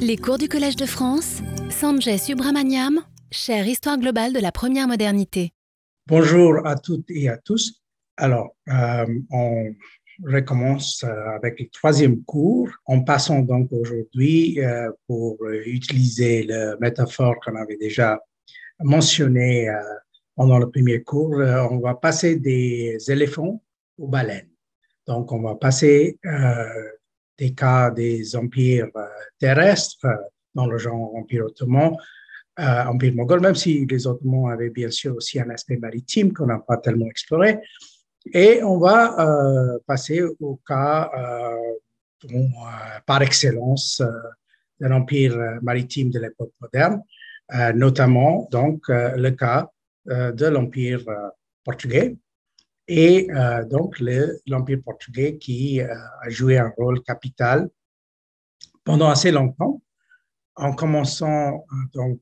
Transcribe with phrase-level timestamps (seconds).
[0.00, 5.52] Les cours du Collège de France, Sanjay Subramaniam, chère Histoire globale de la première modernité.
[6.06, 7.82] Bonjour à toutes et à tous.
[8.16, 9.74] Alors, euh, on
[10.24, 15.36] recommence euh, avec le troisième cours en passant donc aujourd'hui euh, pour
[15.66, 18.18] utiliser la métaphore qu'on avait déjà
[18.80, 19.68] mentionnée
[20.36, 21.34] pendant le premier cours.
[21.70, 23.62] on va passer des éléphants
[23.98, 24.48] aux baleines.
[25.06, 26.18] Donc, on va passer
[27.38, 29.06] des cas des empires euh,
[29.38, 30.16] terrestres euh,
[30.54, 31.96] dans le genre empire ottoman,
[32.58, 36.46] euh, empire mongol, même si les Ottomans avaient bien sûr aussi un aspect maritime qu'on
[36.46, 37.58] n'a pas tellement exploré.
[38.34, 41.10] Et on va passer au cas
[43.06, 44.02] par excellence
[44.80, 47.00] de l'empire maritime de l'époque moderne,
[47.74, 49.70] notamment donc le cas
[50.04, 51.04] de l'empire
[51.64, 52.16] portugais,
[52.88, 54.00] et euh, donc
[54.46, 57.68] l'Empire portugais qui euh, a joué un rôle capital
[58.82, 59.82] pendant assez longtemps,
[60.56, 62.20] en commençant euh, donc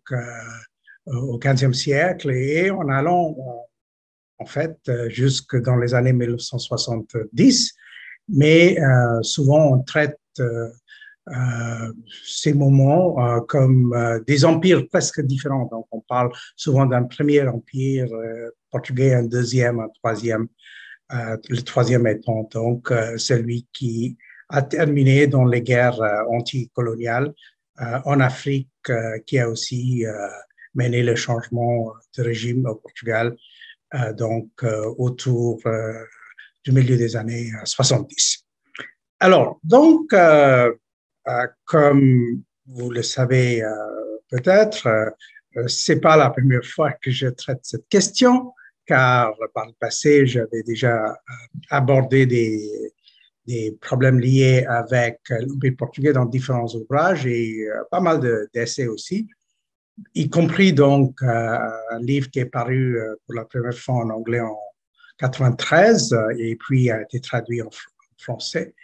[1.07, 3.37] au XVe siècle et en allant
[4.38, 4.76] en fait
[5.07, 7.73] jusque dans les années 1970.
[8.29, 8.76] Mais
[9.23, 10.19] souvent on traite
[12.24, 15.66] ces moments comme des empires presque différents.
[15.66, 18.09] Donc, on parle souvent d'un premier empire
[18.71, 20.49] portugais, un deuxième, un troisième,
[21.13, 24.16] euh, le troisième étant donc euh, celui qui
[24.49, 27.32] a terminé dans les guerres euh, anticoloniales
[28.07, 28.71] en Afrique,
[29.27, 30.07] qui a aussi
[30.74, 33.37] mené le changement de régime au Portugal,
[34.16, 34.49] donc
[34.97, 35.60] autour
[36.65, 38.47] du milieu des années 70.
[39.21, 40.15] Alors, donc,
[41.65, 43.63] comme vous le savez
[44.30, 45.15] peut-être,
[45.66, 48.52] c'est pas la première fois que je traite cette question
[48.87, 51.15] car par le passé, j'avais déjà euh,
[51.71, 52.95] abordé des,
[53.47, 58.21] des problèmes liés avec l'Empire portugais dans différents ouvrages et euh, pas mal
[58.54, 59.29] d'essais aussi,
[60.15, 61.59] y compris donc euh,
[61.91, 64.59] un livre qui est paru pour la première fois en anglais en
[65.19, 67.70] 93 et puis a été traduit en
[68.19, 68.75] français,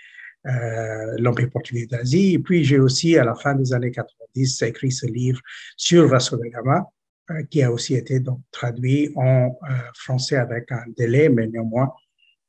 [0.44, 2.34] l'Empire portugais d'Asie.
[2.34, 5.40] Et puis j'ai aussi, à la fin des années 90, écrit ce livre
[5.76, 6.86] sur Vasco da Gama,
[7.30, 11.92] euh, qui a aussi été donc traduit en euh, français avec un délai, mais néanmoins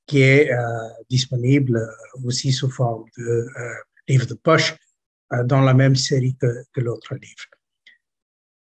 [0.08, 0.58] qui est euh,
[1.10, 1.88] disponible
[2.24, 3.48] aussi sous forme de
[4.08, 4.76] livre de poche
[5.46, 7.46] dans la même série que, l'autre livre.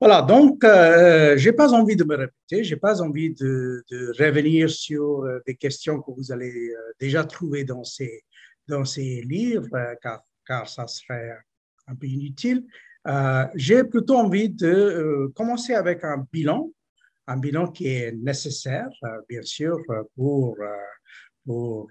[0.00, 3.84] Voilà, donc euh, j'ai pas envie de me répéter, j'ai pas envie de,
[4.18, 8.24] revenir sur des questions que vous allez déjà trouver dans ces,
[8.68, 11.36] dans ces livres, car, car ça serait
[11.86, 12.66] un peu inutile.
[13.06, 16.70] Euh, j'ai plutôt envie de euh, commencer avec un bilan,
[17.26, 19.78] un bilan qui est nécessaire, euh, bien sûr,
[20.16, 20.56] pour,
[21.46, 21.88] pour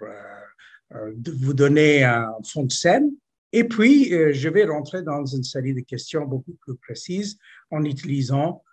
[0.92, 3.12] vous donner un fond de scène.
[3.52, 7.38] Et puis, je vais rentrer dans une série de questions beaucoup plus précises
[7.72, 8.64] en utilisant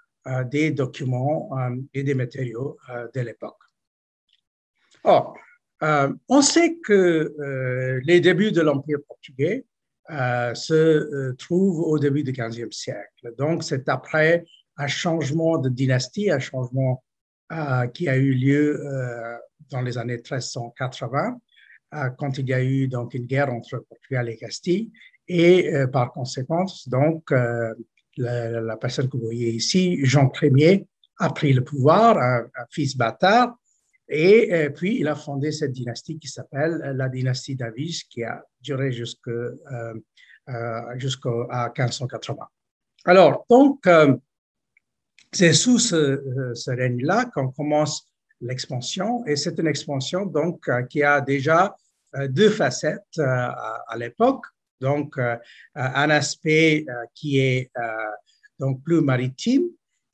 [0.51, 1.51] des documents
[1.95, 2.77] et des matériaux
[3.15, 3.57] de l'époque.
[5.05, 5.37] Or,
[5.81, 9.64] on sait que les débuts de l'Empire portugais
[10.10, 13.34] euh, se euh, trouve au début du 15e siècle.
[13.37, 14.44] Donc, c'est après
[14.76, 17.03] un changement de dynastie, un changement
[17.50, 18.81] euh, qui a eu lieu
[19.70, 21.41] dans les années 1380,
[22.19, 24.92] quand il y a eu donc une guerre entre Portugal et Castille.
[25.26, 27.32] Et par conséquent, donc,
[28.16, 30.86] la, personne que vous voyez ici, Jean Ier,
[31.19, 33.56] a pris le pouvoir, un fils bâtard,
[34.09, 38.43] et euh, puis, il a fondé cette dynastie qui s'appelle la dynastie d'Avis, qui a
[38.61, 39.94] duré jusqu'à euh,
[40.49, 42.47] euh, 1580.
[43.05, 44.16] Alors, donc, euh,
[45.33, 48.09] c'est sous ce, ce règne-là qu'on commence
[48.41, 51.77] l'expansion, et c'est une expansion donc qui a déjà
[52.28, 54.45] deux facettes à, à l'époque.
[54.81, 55.19] Donc,
[55.75, 57.71] un aspect qui est
[58.59, 59.65] donc plus maritime,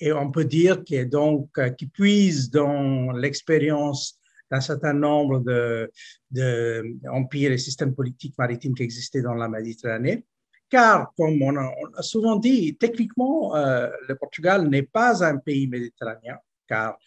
[0.03, 4.19] et on peut dire qu'il donc euh, qui puise dans l'expérience
[4.51, 5.91] d'un certain nombre de,
[6.31, 6.83] de
[7.35, 10.27] et systèmes politiques maritimes qui existaient dans la Méditerranée.
[10.69, 16.39] Car, comme on a, souvent dit, techniquement, euh, le Portugal n'est pas un pays méditerranéen,
[16.67, 16.99] car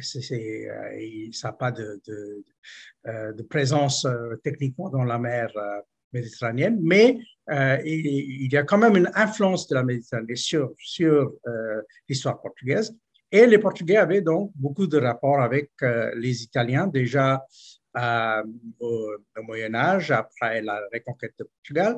[0.00, 4.06] c'est, euh, ça n'a pas de, de présence
[4.42, 5.52] techniquement dans la mer
[6.12, 7.18] méditerranéenne, mais
[7.50, 12.40] euh, il, y a quand même une influence de la Méditerranée sur, sur euh, l'histoire
[12.40, 12.94] portugaise.
[13.30, 17.44] Et les Portugais avaient donc beaucoup de rapports avec euh, les Italiens déjà
[18.80, 19.10] au,
[19.42, 21.96] Moyen Âge, après la reconquête de Portugal.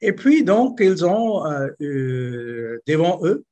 [0.00, 1.42] Et puis, donc, ils ont
[1.80, 3.46] devant eux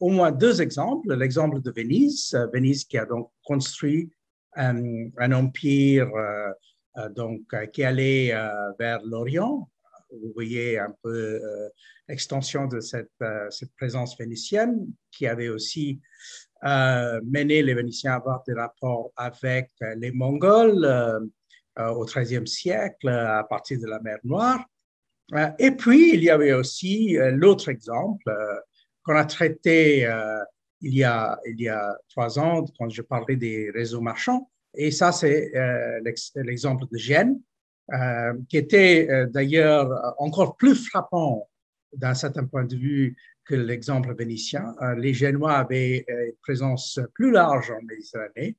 [0.00, 1.14] au moins deux exemples.
[1.14, 4.10] L'exemple de Venise, Venise qui a donc construit
[4.54, 6.10] un empire
[7.16, 7.42] donc,
[7.72, 8.32] qui allait
[8.78, 9.68] vers l'Orient,
[10.10, 11.40] vous voyez un peu
[12.08, 13.10] l'extension de cette,
[13.50, 16.00] cette, présence vénitienne qui avait aussi
[16.62, 20.88] mené les Vénitiens à avoir des rapports avec les Mongols
[21.76, 24.64] au XIIIe siècle à partir de la mer Noire.
[25.58, 28.32] et puis, il y avait aussi l'autre exemple
[29.02, 30.08] qu'on a traité
[30.84, 34.50] il y a, il y a trois ans, quand je parlais des réseaux marchands.
[34.76, 36.00] Et ça, c'est euh,
[36.36, 37.40] l'exemple de Gênes,
[37.92, 41.48] euh, qui était euh, d'ailleurs encore plus frappant
[41.92, 44.74] d'un certain point de vue que l'exemple vénitien.
[44.96, 48.56] les Génois avaient une présence plus large en Méditerranée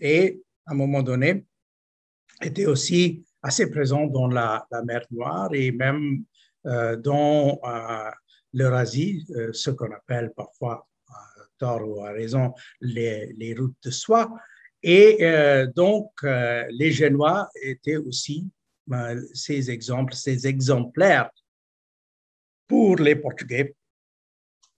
[0.00, 1.46] et, à un moment donné,
[2.42, 6.24] étaient aussi assez présents dans la, mer Noire et même
[6.64, 7.60] dans
[8.52, 10.86] l'Eurasie, ce qu'on appelle parfois
[11.58, 14.36] tort ou à raison, les routes de soie.
[14.88, 18.48] Et euh, donc, euh, les Génois étaient aussi
[18.92, 21.28] euh, ces exemples, ces exemplaires
[22.68, 23.74] pour les Portugais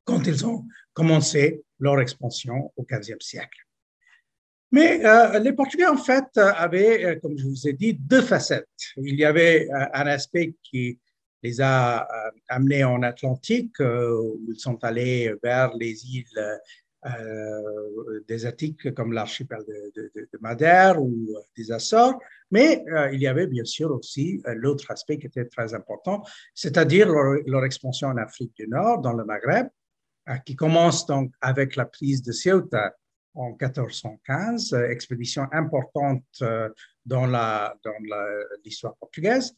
[0.05, 0.65] quand ils ont
[0.95, 3.67] commencé leur expansion au XVe siècle.
[4.73, 5.03] Mais
[5.41, 8.67] les Portugais, en fait, avaient, comme je vous ai dit, deux facettes.
[8.97, 10.99] Il y avait un aspect qui
[11.43, 12.07] les a
[12.49, 16.61] amenés en Atlantique, où ils sont allés vers les îles
[17.07, 22.19] euh, désertiques comme l'archipel de, Madère ou des Açores,
[22.51, 26.23] mais il y avait bien sûr aussi l'autre aspect qui était très important,
[26.55, 29.69] c'est-à-dire leur, expansion en Afrique du Nord, dans le Maghreb,
[30.45, 32.95] qui commence donc avec la prise de Ceuta
[33.35, 36.25] en 1415, expédition importante
[37.07, 37.27] dans
[38.65, 39.55] l'histoire dans portugaise,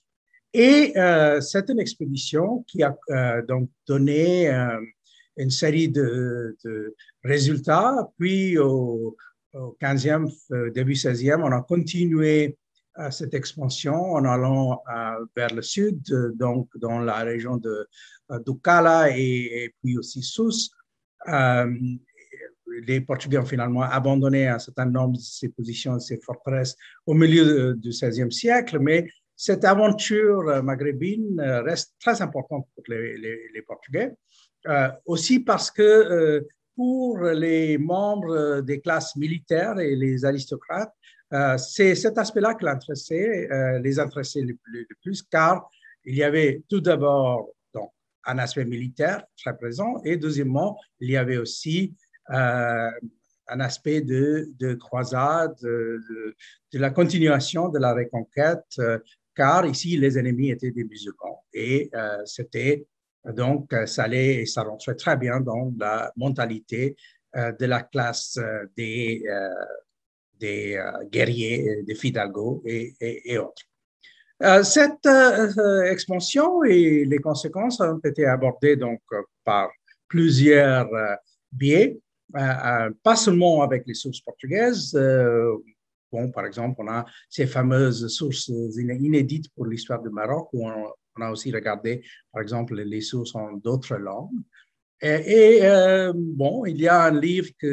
[0.52, 4.80] et euh, c'est une expédition qui a euh, donc donné euh,
[5.36, 6.56] une série de,
[7.24, 8.10] résultats.
[8.18, 9.16] Puis au,
[9.54, 10.30] au 15e,
[10.72, 12.56] début 16e, on a continué
[13.10, 14.82] cette expansion en allant
[15.34, 16.02] vers le sud,
[16.34, 17.86] donc dans la région de
[18.44, 20.70] Ducala et, puis aussi Sousse.
[21.26, 27.14] les Portugais ont finalement abandonné un certain nombre de ces positions, de ces forteresses au
[27.14, 29.06] milieu du XVIe siècle, mais
[29.42, 34.49] cette aventure euh, maghrébine euh, reste très importante pour les, Portugais, euh,
[35.06, 36.46] aussi parce que
[36.76, 40.92] pour les membres des classes militaires et les aristocrates,
[41.58, 42.64] c'est cet aspect-là qui
[43.82, 45.68] les intéressait le, plus, car
[46.04, 47.50] il y avait tout d'abord
[48.26, 51.94] un aspect militaire très présent, et deuxièmement, il y avait aussi
[52.28, 56.34] un aspect de, de croisade, de,
[56.72, 58.78] la continuation de la reconquête
[59.34, 61.44] car ici, les ennemis étaient des musulmans.
[61.52, 62.86] Et euh, c'était
[63.24, 66.96] donc, ça allait rentrait très bien dans la mentalité
[67.36, 69.22] euh, de la classe euh, des,
[71.12, 73.62] guerriers, des fidalgos et, et, autres.
[74.64, 75.06] cette
[75.84, 79.02] expansion et les conséquences ont été abordées donc
[79.44, 79.68] par
[80.08, 80.88] plusieurs
[81.52, 82.00] biais,
[82.32, 84.98] pas seulement avec les sources portugaises,
[86.12, 90.92] Bon, par exemple, on a ces fameuses sources inédites pour l'histoire du Maroc, où on,
[91.22, 92.02] a aussi regardé,
[92.32, 94.40] par exemple, les sources en d'autres langues.
[95.02, 97.66] Et, euh, bon, il y a un livre qui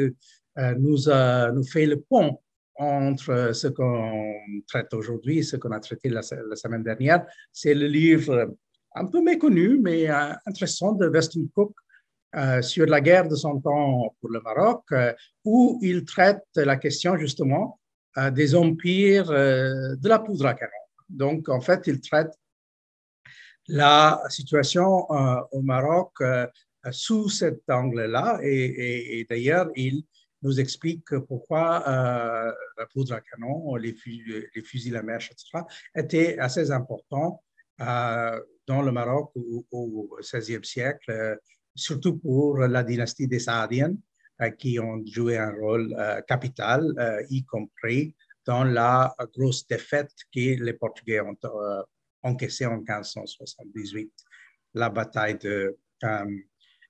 [0.58, 2.40] euh, nous, fait le pont
[2.76, 4.34] entre ce qu'on
[4.66, 7.26] traite aujourd'hui et ce qu'on a traité la, semaine dernière.
[7.52, 8.54] C'est le livre
[8.94, 11.74] un peu méconnu, mais euh, intéressant de Weston Cook
[12.60, 14.84] sur la guerre de son temps pour le Maroc,
[15.46, 17.77] où il traite la question justement
[18.16, 20.72] des empires euh, de la poudre à canon.
[21.08, 22.32] Donc, en fait, il traite
[23.68, 26.46] la situation euh, au Maroc euh,
[26.90, 28.40] sous cet angle-là.
[28.42, 30.04] Et, d'ailleurs, il
[30.42, 33.94] nous explique pourquoi la poudre à canon, les,
[34.54, 35.64] les, fusils à mèche, etc.,
[35.96, 37.42] étaient assez importants
[37.78, 41.38] dans le Maroc au, XVIe siècle,
[41.74, 43.98] surtout pour la dynastie des Saadiennes,
[44.58, 48.14] qui ont joué un rôle euh, capital, euh, y compris
[48.46, 51.36] dans la grosse défaite que les Portugais ont
[52.22, 54.10] encaissée en 1578,
[54.74, 55.76] la bataille de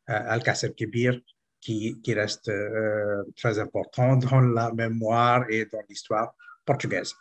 [0.06, 1.20] Alcácer-Quibir,
[1.60, 2.48] qui, reste
[3.36, 6.32] très important dans la mémoire et dans l'histoire
[6.64, 7.12] portugaise.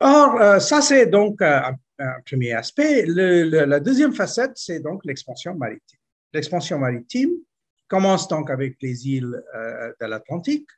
[0.00, 1.76] Or, ça, c'est donc un,
[2.24, 3.04] premier aspect.
[3.04, 6.00] La deuxième facette, c'est donc l'expansion maritime.
[6.32, 7.32] L'expansion maritime,
[7.90, 10.68] commence donc avec les îles euh, de l'Atlantique,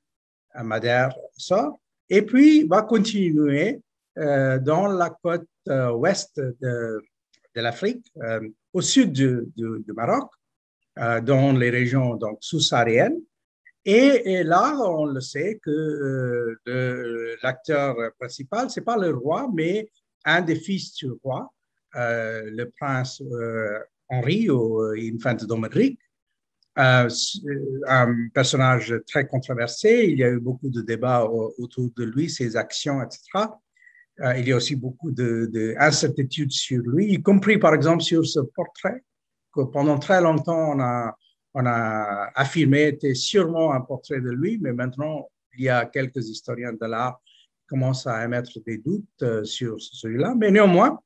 [0.54, 1.70] Madère, ça,
[2.08, 3.80] et puis va continuer
[4.18, 7.00] euh, dans la côte euh, ouest de,
[7.54, 8.06] l'Afrique,
[8.72, 10.30] au sud du, Maroc,
[10.96, 13.20] dans les régions donc sous-sahariennes.
[13.84, 16.56] Et, là, on le sait que
[17.42, 19.90] l'acteur principal, c'est pas le roi, mais
[20.24, 21.52] un des fils du roi,
[21.94, 23.22] le prince
[24.08, 26.00] Henri ou Infante Dominique,
[26.76, 30.06] un personnage très controversé.
[30.08, 33.46] Il y a eu beaucoup de débats autour de lui, ses actions, etc.
[34.36, 38.40] il y a aussi beaucoup d'incertitudes de, sur lui, y compris par exemple sur ce
[38.40, 39.02] portrait
[39.52, 40.76] que pendant très longtemps
[41.54, 46.26] on a, affirmé était sûrement un portrait de lui, mais maintenant il y a quelques
[46.28, 50.34] historiens de l'art qui commencent à émettre des doutes euh, sur celui-là.
[50.34, 50.98] Mais néanmoins,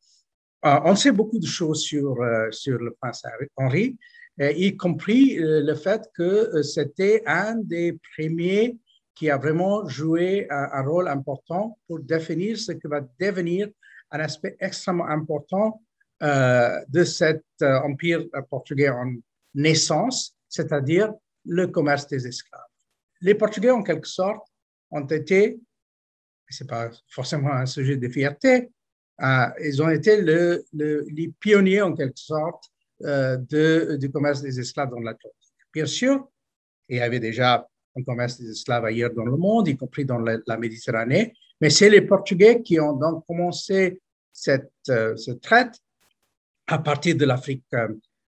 [0.64, 3.24] euh, on sait beaucoup de choses sur, euh, sur le prince
[3.56, 3.98] Henri,
[4.38, 8.76] y compris le fait que c'était un des premiers
[9.14, 13.68] qui a vraiment joué un, rôle important pour définir ce que va devenir
[14.10, 15.80] un aspect extrêmement important
[16.20, 19.14] de cet empire portugais en
[19.54, 21.12] naissance, c'est-à-dire
[21.46, 22.60] le commerce des esclaves.
[23.20, 24.46] Les Portugais, en quelque sorte,
[24.90, 25.58] ont été,
[26.48, 28.70] ce n'est pas forcément un sujet de fierté,
[29.22, 34.58] euh, ils ont été le, les pionniers, en quelque sorte, euh, de, du commerce des
[34.58, 35.54] esclaves dans l'Atlantique.
[35.72, 36.28] Bien sûr,
[36.88, 40.18] il y avait déjà un commerce des esclaves ailleurs dans le monde, y compris dans
[40.18, 44.00] la, Méditerranée, mais c'est les Portugais qui ont donc commencé
[44.32, 45.78] cette, euh, ce traite
[46.66, 47.64] à partir de l'Afrique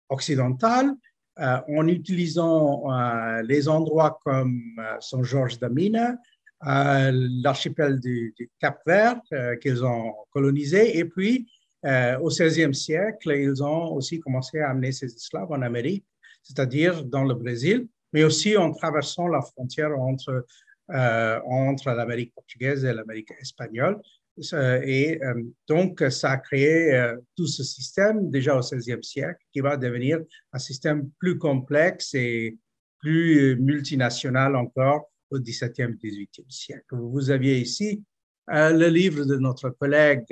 [0.09, 0.95] occidentale
[1.39, 6.15] euh, en utilisant euh, les endroits comme euh, Saint Georges d'Amina,
[6.61, 9.19] l'archipel du, Cap-Vert
[9.61, 11.51] qu'ils ont colonisé, et puis
[11.85, 16.05] au XVIe siècle, ils ont aussi commencé à amener ces esclaves en Amérique,
[16.41, 20.45] c'est-à-dire dans le Brésil, mais aussi en traversant la frontière entre,
[20.89, 23.99] entre l'Amérique portugaise et l'Amérique espagnole.
[24.37, 29.61] Et euh, donc, ça a créé euh, tout ce système déjà au XVIe siècle qui
[29.61, 30.19] va devenir
[30.51, 32.57] un système plus complexe et
[32.99, 36.85] plus multinational encore au XVIIe, XVIIIe siècle.
[36.91, 38.14] Vous aviez ici euh,
[38.47, 40.25] le livre de notre collègue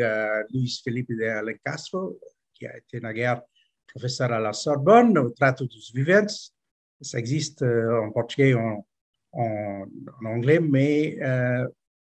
[0.51, 2.20] Luis Felipe de Alencastro,
[2.53, 3.41] qui a été naguère
[3.88, 6.51] professeur à la Sorbonne, au Trato dos Viventes.
[7.01, 8.86] Ça existe en portugais en,
[9.34, 9.86] en,
[10.25, 11.17] anglais, mais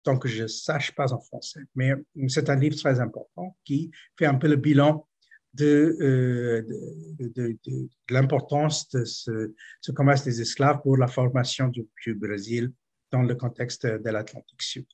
[0.03, 1.61] tant que je sache pas en français.
[1.75, 1.93] Mais
[2.27, 5.07] c'est un livre très important qui fait un peu le bilan
[5.53, 7.57] de, euh,
[8.09, 12.71] l'importance de ce, commerce des esclaves pour la formation du, Brésil
[13.11, 14.85] dans le contexte de l'Atlantique Sud.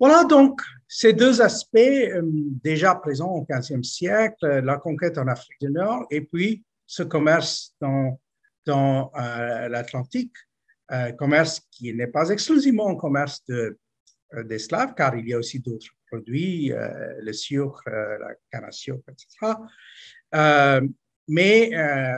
[0.00, 5.60] Voilà donc ces deux aspects euh, déjà présents au XVe siècle, la conquête en Afrique
[5.60, 8.18] du Nord et puis ce commerce dans,
[8.66, 10.34] dans euh, l'Atlantique,
[11.16, 13.78] commerce qui n'est pas exclusivement un commerce de,
[14.34, 18.72] euh, car il y a aussi d'autres produits, euh, le sucre, euh, la canne à
[18.72, 19.54] sucre, etc.
[21.28, 21.70] mais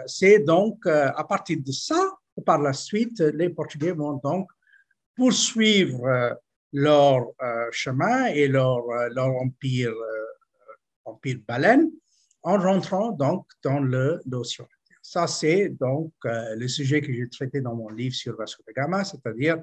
[0.07, 2.11] c'est donc à partir de ça,
[2.47, 4.51] par la suite, les Portugais vont donc
[5.15, 6.39] poursuivre
[6.73, 7.33] leur
[7.71, 9.93] chemin et leur, leur empire,
[11.05, 11.91] empire baleine
[12.43, 14.67] en rentrant donc dans l'océan.
[15.03, 19.05] Ça, c'est donc le sujet que j'ai traité dans mon livre sur Vasco da Gama,
[19.05, 19.59] c'est-à-dire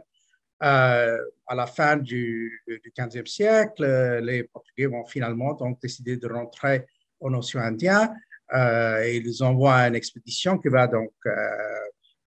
[0.61, 6.27] euh, à la fin du, du 15e siècle, les Portugais vont finalement donc décider de
[6.27, 6.85] rentrer
[7.19, 8.13] au océan Indien.
[8.53, 11.31] Euh, et ils envoient une expédition qui va donc euh,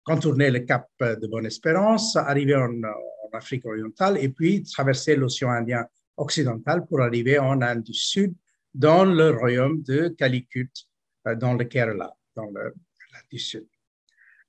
[0.03, 2.71] contourner le cap de Bonne-Espérance, arriver en,
[3.33, 5.85] Afrique orientale et puis traverser l'océan Indien
[6.17, 8.33] occidental pour arriver en Inde du Sud,
[8.73, 10.71] dans le royaume de Calicut,
[11.37, 12.73] dans le Kerala, dans l'Inde
[13.29, 13.67] du Sud.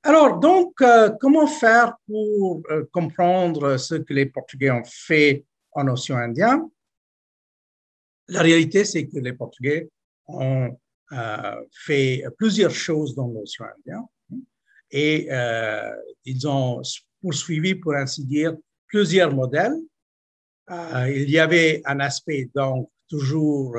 [0.05, 5.87] Alors, donc, euh, comment faire pour euh, comprendre ce que les Portugais ont fait en
[5.87, 6.69] océan Indien?
[8.29, 9.89] La réalité, c'est que les Portugais
[10.27, 10.77] ont
[11.13, 14.09] euh, fait plusieurs choses dans l'océan Indien
[14.91, 15.29] et
[16.27, 16.83] ils ont
[17.23, 18.55] poursuivi, pour ainsi dire,
[18.93, 19.79] plusieurs modèles.
[20.71, 23.77] il y avait un aspect, donc, toujours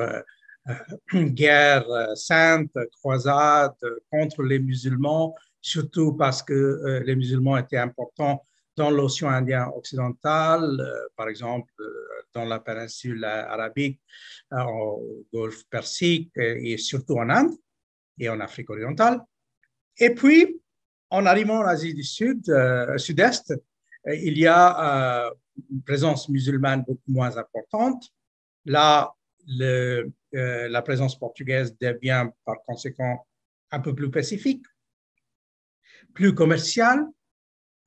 [1.14, 3.76] guerre sainte, croisade
[4.10, 10.64] contre les musulmans, surtout parce que euh, les musulmans étaient importants dans l'océan Indien occidental,
[10.80, 11.94] euh, par exemple euh,
[12.34, 14.02] dans la péninsule arabique,
[14.52, 17.52] au golfe Persique et surtout en Inde
[18.18, 19.22] et en Afrique orientale.
[20.00, 20.60] Et puis,
[21.12, 22.44] en arrivant en Asie du Sud,
[22.98, 23.54] Sud-Est,
[24.08, 25.32] il y a
[25.72, 28.10] une présence musulmane beaucoup moins importante.
[28.66, 29.14] Là,
[29.48, 33.26] le, la présence portugaise devient par conséquent
[33.72, 34.64] un peu plus pacifique
[36.14, 37.06] plus commercial.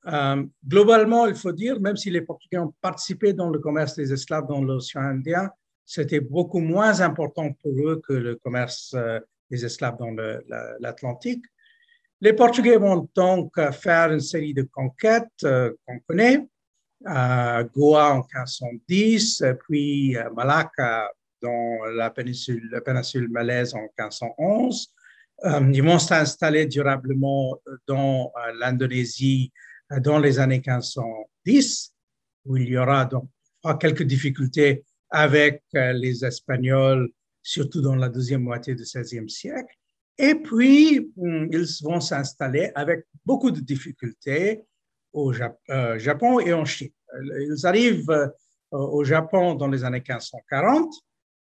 [0.07, 4.13] Euh, globalement, il faut dire, même si les Portugais ont participé dans le commerce des
[4.13, 5.49] esclaves dans l'océan Indien,
[5.85, 9.19] c'était beaucoup moins important pour eux que le commerce euh,
[9.49, 10.11] des esclaves dans
[10.79, 11.45] l'Atlantique.
[12.19, 16.47] Les Portugais vont donc faire une série de conquêtes euh, qu'on connaît.
[17.03, 21.11] Goa en 1510, puis Malacca
[21.43, 24.87] dans la péninsule, la péninsule malaise en 1511.
[25.73, 29.51] ils vont s'installer durablement dans l'Indonésie
[30.01, 31.93] dans les années 1510,
[32.45, 33.29] où il y aura donc
[33.79, 39.75] quelques difficultés avec les Espagnols, surtout dans la deuxième moitié du XVIe siècle.
[40.17, 44.63] Et puis, hum, ils vont s'installer avec beaucoup de difficultés
[45.13, 45.33] au
[45.69, 46.91] euh, Japon et en Chine.
[47.23, 48.27] Ils arrivent euh,
[48.71, 50.93] au Japon dans les années 1540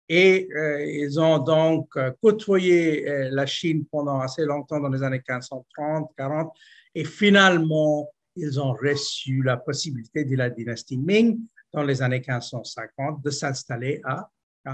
[0.10, 1.90] et euh, ils ont donc
[2.22, 6.52] côtoyé la Chine pendant assez longtemps dans les années 1530, 40
[6.96, 11.40] et finalement, ils ont reçu la possibilité de la dynastie Ming
[11.74, 14.30] dans les années 1550 de s'installer à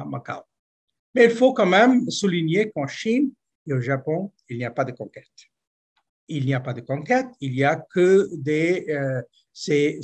[0.05, 0.41] Macao.
[1.13, 3.31] Mais il faut quand même souligner qu'en Chine
[3.67, 5.49] et au Japon, il n'y a pas de conquête
[6.27, 9.21] il n'y a pas de conquête, il n'y a que des, euh,
[9.53, 9.99] ces,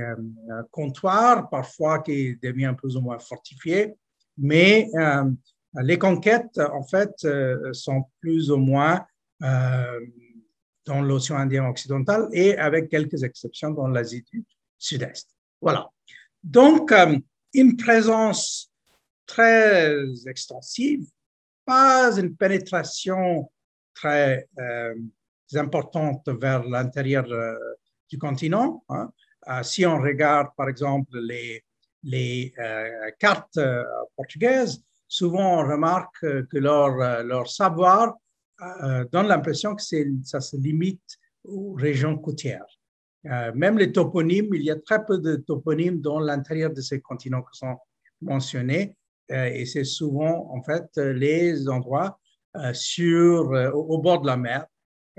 [0.00, 0.14] euh,
[0.70, 3.94] comptoirs, parfois qui deviennent plus ou moins fortifiés,
[4.36, 5.30] mais euh,
[5.82, 7.12] les conquêtes, en fait,
[7.72, 9.04] sont plus ou moins
[9.40, 14.44] dans l'océan Indien occidental et avec quelques exceptions dans l'Asie du
[14.78, 15.28] Sud-Est.
[15.60, 15.90] Voilà.
[16.42, 16.92] Donc,
[17.52, 18.72] une présence
[19.26, 19.94] très
[20.26, 21.06] extensive,
[21.68, 23.50] pas une pénétration
[23.92, 24.48] très
[25.54, 27.54] importantes vers l'intérieur euh,
[28.08, 28.82] du continent.
[28.88, 29.10] Hein.
[29.48, 31.62] Euh, si on regarde, par exemple, les,
[32.58, 33.60] euh, cartes
[34.16, 38.14] portugaises, souvent on remarque que leur savoir
[39.12, 39.82] donne l'impression que
[40.24, 42.66] ça se limite aux régions côtières.
[43.54, 47.42] même les toponymes, il y a très peu de toponymes dans l'intérieur de ces continents
[47.42, 47.78] qui sont
[48.20, 48.97] mentionnés,
[49.30, 52.18] et c'est souvent en fait les endroits
[52.72, 54.66] sur, au, bord de la mer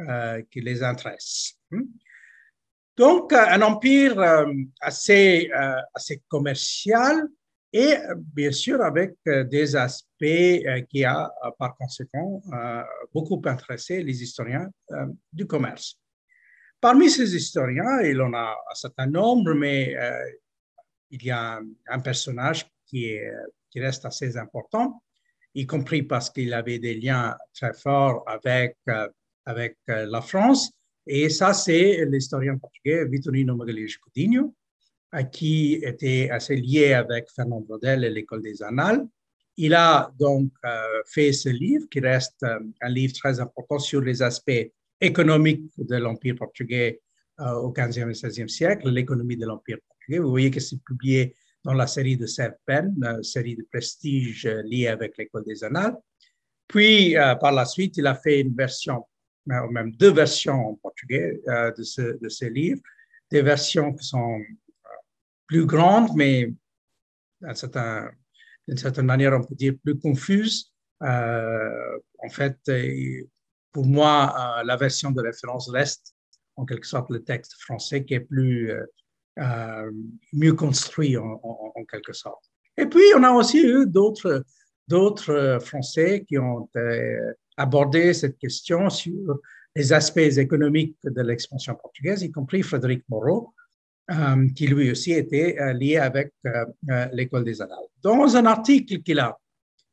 [0.07, 1.55] euh, qui les intéresse.
[1.71, 1.83] Hmm?
[2.95, 4.45] Donc, euh, un empire euh,
[4.79, 5.51] assez,
[5.93, 7.27] assez commercial
[7.73, 12.41] et bien sûr avec des aspects qui a par conséquent
[13.13, 14.67] beaucoup intéressé les historiens
[15.31, 15.99] du commerce.
[16.81, 19.95] Parmi ces historiens, il en a un certain nombre, mais
[21.11, 23.31] il y a un, personnage qui, est,
[23.69, 25.01] qui reste assez important,
[25.55, 28.77] y compris parce qu'il avait des liens très forts avec
[29.49, 30.71] avec euh, la France.
[31.07, 34.53] Et ça, c'est l'historien portugais Vitorino Magalhães Coutinho,
[35.31, 39.07] qui était assez lié avec Fernand Braudel et l'école des Annales.
[39.57, 44.01] Il a donc euh, fait ce livre qui reste euh, un livre très important sur
[44.01, 47.01] les aspects économiques de l'Empire portugais
[47.39, 50.19] au 15e et 16e siècle, l'économie de l'Empire portugais.
[50.19, 54.87] Vous voyez que c'est publié dans la série de Serpen, une série de prestige liée
[54.87, 55.97] avec l'école des Annales.
[56.67, 59.03] Puis, par la suite, il a fait une version
[59.47, 62.81] ou même deux versions en portugais euh, de, ce, de ces livres,
[63.31, 64.89] des versions qui sont euh,
[65.47, 66.53] plus grandes, mais
[67.41, 70.73] d'une certaine, manière, on peut dire plus confuses.
[71.01, 72.57] Euh, en fait,
[73.71, 76.13] pour moi, la version de référence reste
[76.57, 78.73] en quelque sorte le texte français qui est plus
[80.33, 82.43] mieux construit en, quelque sorte.
[82.77, 84.43] Et puis, on a aussi eu d'autres
[84.87, 86.67] d'autres Français qui ont
[87.59, 89.37] aborder cette question sur
[89.75, 93.53] les aspects économiques de l'expansion portugaise, y compris Frédéric Moreau,
[94.11, 97.89] euh, qui lui aussi était euh, lié avec euh, l'école des annales.
[98.01, 99.37] Dans un article qu'il a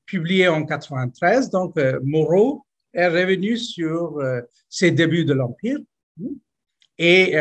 [0.07, 4.23] publié en 93, donc Moreau est revenu sur
[4.69, 5.79] ses débuts de l'Empire.
[6.99, 7.37] Et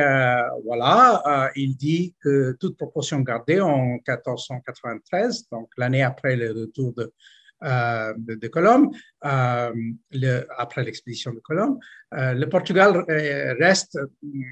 [0.65, 7.13] voilà, il dit que toute proportion gardée en 1493, donc l'année après le retour de
[7.63, 9.71] euh, de, de, Colombe, euh,
[10.57, 11.79] après l'expédition de Colombe.
[12.13, 13.97] Euh, le Portugal reste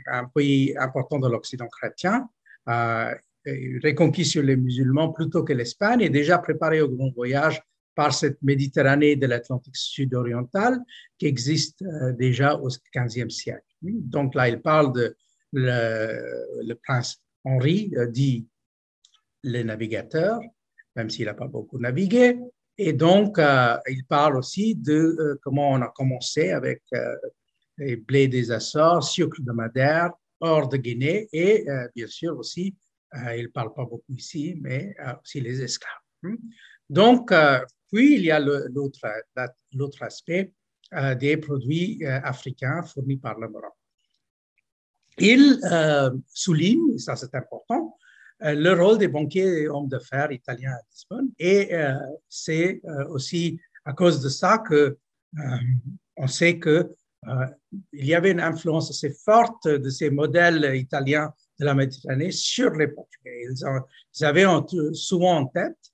[0.08, 2.30] un pays important de l'Occident chrétien,
[2.66, 7.62] reconquis sur les musulmans plutôt que l'Espagne et déjà préparé au grand voyage
[7.94, 10.80] par cette Méditerranée de l'Atlantique sud-oriental
[11.20, 11.84] qui existe
[12.18, 13.73] déjà au XVe siècle.
[13.84, 15.16] Donc là, il parle de
[15.52, 18.48] le, prince Henri, dit
[19.44, 20.40] le navigateur,
[20.96, 22.40] même s'il n'a pas beaucoup navigué,
[22.78, 27.16] et donc, euh, il parle aussi de euh, comment on a commencé avec euh,
[27.78, 31.66] les blés des Açores, sucre de Madère, hors de Guinée et
[31.96, 32.76] bien sûr aussi,
[33.14, 34.94] il ne parle pas beaucoup ici, mais
[35.24, 35.94] aussi les esclaves.
[36.22, 36.36] Hmm.
[36.90, 37.32] Donc,
[37.90, 40.52] puis il y a l'autre aspect
[41.20, 43.74] des produits africains fournis par le Maroc.
[45.18, 45.60] Il
[46.34, 47.98] souligne, ça c'est important,
[48.44, 51.30] euh, le rôle des banquiers et hommes d'affaires italiens à Lisbonne.
[51.40, 51.94] Et euh,
[52.28, 54.98] c'est euh, aussi à cause de ça que
[56.16, 56.94] on sait que
[57.92, 62.70] il y avait une influence assez forte de ces modèles italiens de la Méditerranée sur
[62.72, 63.48] les Portugais.
[63.50, 64.46] Ils, avaient
[64.94, 65.92] souvent en tête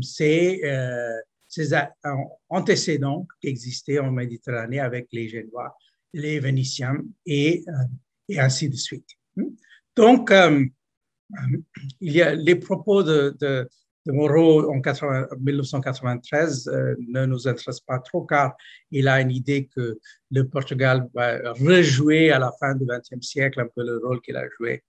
[0.00, 0.62] ces,
[1.64, 1.74] ces
[2.48, 5.76] antécédents qui existaient en Méditerranée avec les Génois,
[6.12, 7.64] les Vénitiens et,
[8.28, 9.08] et ainsi de suite.
[9.96, 10.32] Donc,
[12.00, 13.68] il y a les propos de,
[14.06, 14.80] Moreau en
[15.36, 18.56] 1993 euh, ne nous intéressent pas trop car
[18.92, 19.98] il a une idée que
[20.30, 24.36] le Portugal va rejouer à la fin du XXe siècle un peu le rôle qu'il
[24.36, 24.84] a joué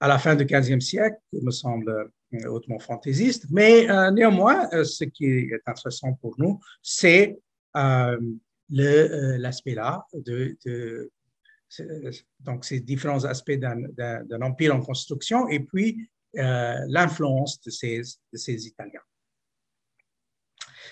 [0.00, 2.04] à la fin du XVe siècle, qui me semble euh,
[2.46, 3.46] hautement fantaisiste.
[3.50, 7.38] Mais euh, néanmoins, ce qui est intéressant pour nous, c'est
[8.70, 10.56] l'aspect là de,
[12.40, 19.00] donc ces différents aspects d'un empire en construction et puis euh, l'influence de ces, Italiens.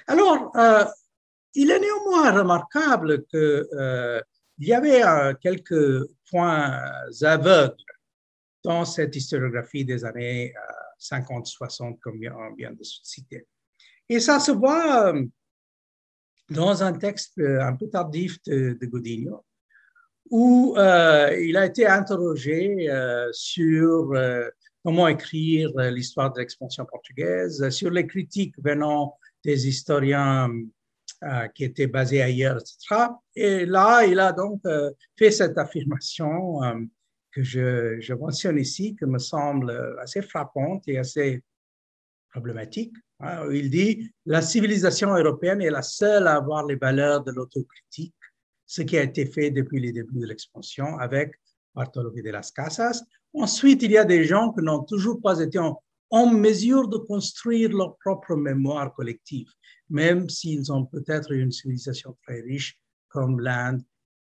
[0.07, 0.85] Alors, euh,
[1.55, 4.21] il est néanmoins remarquable qu'il euh,
[4.59, 5.03] y avait
[5.41, 6.81] quelques points
[7.23, 7.75] aveugles
[8.63, 10.55] dans cette historiographie des années
[11.03, 13.47] 50-60, comme on vient de citer.
[14.09, 15.15] Et ça se voit
[16.51, 19.45] dans un texte un peu tardif de, Godinho,
[20.31, 22.89] où il a été interrogé
[23.33, 24.13] sur
[24.85, 30.51] comment écrire l'histoire de l'expansion portugaise, sur les critiques venant des historiens
[31.25, 33.07] euh, qui étaient basés ailleurs, etc.
[33.37, 36.75] Et là, il a donc euh, fait cette affirmation euh,
[37.33, 41.43] que je, mentionne ici, qui me semble assez frappante et assez
[42.31, 42.95] problématique.
[43.21, 48.15] Hein, il dit La civilisation européenne est la seule à avoir les valeurs de l'autocritique,
[48.67, 51.35] ce qui a été fait depuis les débuts de l'expansion avec
[51.75, 53.03] Bartolomé de las Casas,
[53.35, 57.71] Ensuite, il y a des gens qui n'ont toujours pas été en, mesure de construire
[57.71, 59.49] leur propre mémoire collective,
[59.89, 63.83] même s'ils ont peut-être une civilisation très riche comme l'Inde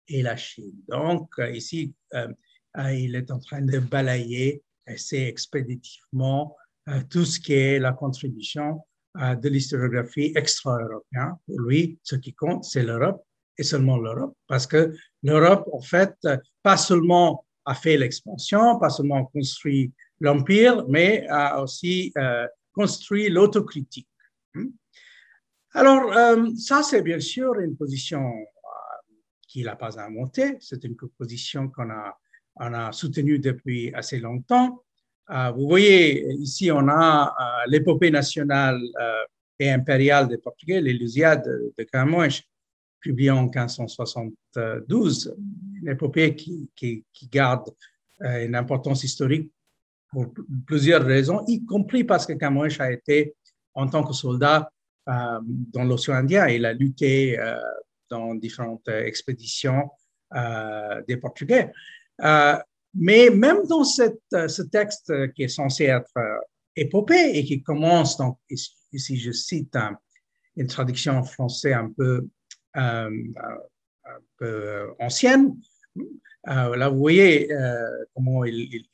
[0.08, 0.72] et la Chine.
[0.88, 2.32] Donc, euh, ici, euh, euh,
[2.76, 6.56] il est en train de balayer assez expéditivement
[7.10, 8.82] tout ce qui est la contribution
[9.14, 11.34] de l'historiographie extra-européenne.
[11.46, 13.24] Pour lui, ce qui compte, c'est l'Europe
[13.56, 16.14] et seulement l'Europe, parce que l'Europe, en fait,
[16.62, 24.08] pas seulement a fait l'expansion, pas seulement construit l'empire, mais a aussi euh, construit l'autocritique.
[24.54, 24.68] Hmm?
[25.72, 29.12] Alors, euh, ça, c'est bien sûr une position euh,
[29.48, 32.18] qu'il n'a pas inventée, c'est une position qu'on a,
[32.56, 34.82] on a soutenue depuis assez longtemps.
[35.28, 37.34] vous voyez, ici, on a
[37.66, 38.80] l'épopée nationale
[39.58, 42.42] et impériale des Portugais, les de, Camões,
[43.00, 45.36] publié en 1572,
[45.82, 47.70] une épopée qui, garde
[48.22, 49.50] euh, une importance historique
[50.08, 50.32] pour
[50.66, 53.34] plusieurs raisons, y compris parce que Camões a été,
[53.74, 54.70] en tant que soldat
[55.08, 57.56] euh, dans l'océan Indien, il a lutté euh,
[58.08, 59.90] dans différentes expéditions
[61.06, 61.70] des Portugais.
[62.18, 66.12] Mais même dans cette, ce texte qui est censé être
[66.76, 69.76] épopée et qui commence, donc, ici, je cite
[70.56, 72.28] une traduction en français un peu
[74.42, 75.56] euh, ancienne.
[76.48, 78.84] Euh, là, vous voyez euh, comment il,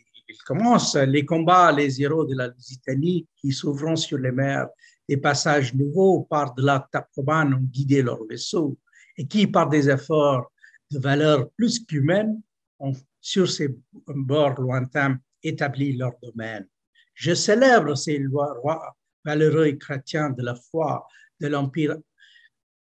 [0.46, 0.94] commence.
[0.96, 4.68] Les combats, les héros de la Lusitanie qui s'ouvrant sur les mers,
[5.08, 8.78] des passages nouveaux par de la Taprobane ont guidé leurs vaisseaux
[9.16, 10.52] et qui, par des efforts
[10.90, 12.40] de valeur plus qu'humaine,
[12.78, 13.68] ont sur ces
[14.06, 16.66] bords lointains établi leur domaine.
[17.14, 21.06] Je célèbre ces rois valeureux et chrétiens de la foi
[21.40, 21.96] de l'Empire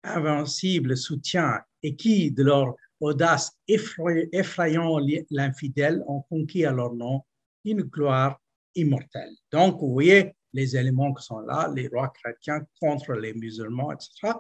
[0.04, 5.00] invincible soutien et qui, de leur audace effrayant
[5.30, 7.24] l'infidèle, ont conquis à leur nom
[7.66, 8.40] une gloire
[8.76, 9.34] immortelle.
[9.52, 14.34] Donc, vous voyez les éléments qui sont là, les rois chrétiens contre les musulmans, etc.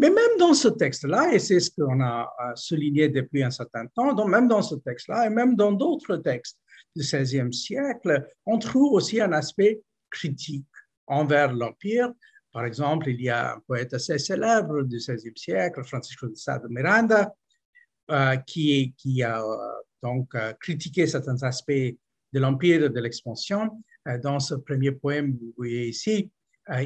[0.00, 4.26] Mais même dans ce texte-là, et c'est ce qu'on a souligné depuis un certain temps,
[4.26, 6.58] même dans ce texte-là, et même dans d'autres textes
[6.96, 10.64] du XVIe siècle, on trouve aussi un aspect critique
[11.06, 12.14] envers l'Empire,
[12.50, 16.58] par exemple, il y a un poète assez célèbre du XVIe siècle, Francisco de Sá
[16.58, 17.32] de Miranda,
[18.10, 19.56] euh, qui, a euh,
[20.02, 21.70] donc euh, critiqué certains aspects
[22.32, 23.70] de l'empire de l'expansion.
[24.22, 26.30] dans ce premier poème, vous voyez ici,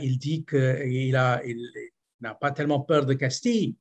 [0.03, 1.93] il dit qu'il il,
[2.33, 3.77] pas tellement peur de Castille,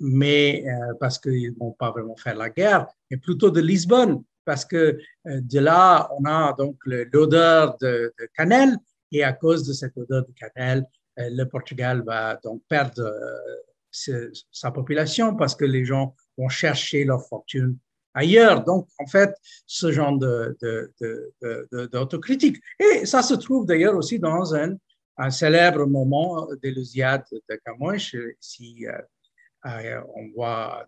[0.00, 0.64] mais
[0.98, 4.98] parce qu'ils ne vont pas vraiment faire la guerre, mais plutôt de Lisbonne, parce que
[5.24, 8.76] de là, on a donc l'odeur de, de cannelle,
[9.14, 10.84] et à cause de cette odeur de cannelle,
[11.18, 17.04] euh, le Portugal va donc perdre euh, sa population parce que les gens vont chercher
[17.04, 17.78] leur fortune
[18.12, 18.64] ailleurs.
[18.64, 19.32] Donc, en fait,
[19.66, 22.56] ce genre d'autocritique.
[22.80, 24.74] De, de, Et ça se trouve d'ailleurs aussi dans un,
[25.16, 28.14] un célèbre moment de l'Usiade de Camões.
[28.40, 30.86] Ici, euh, on voit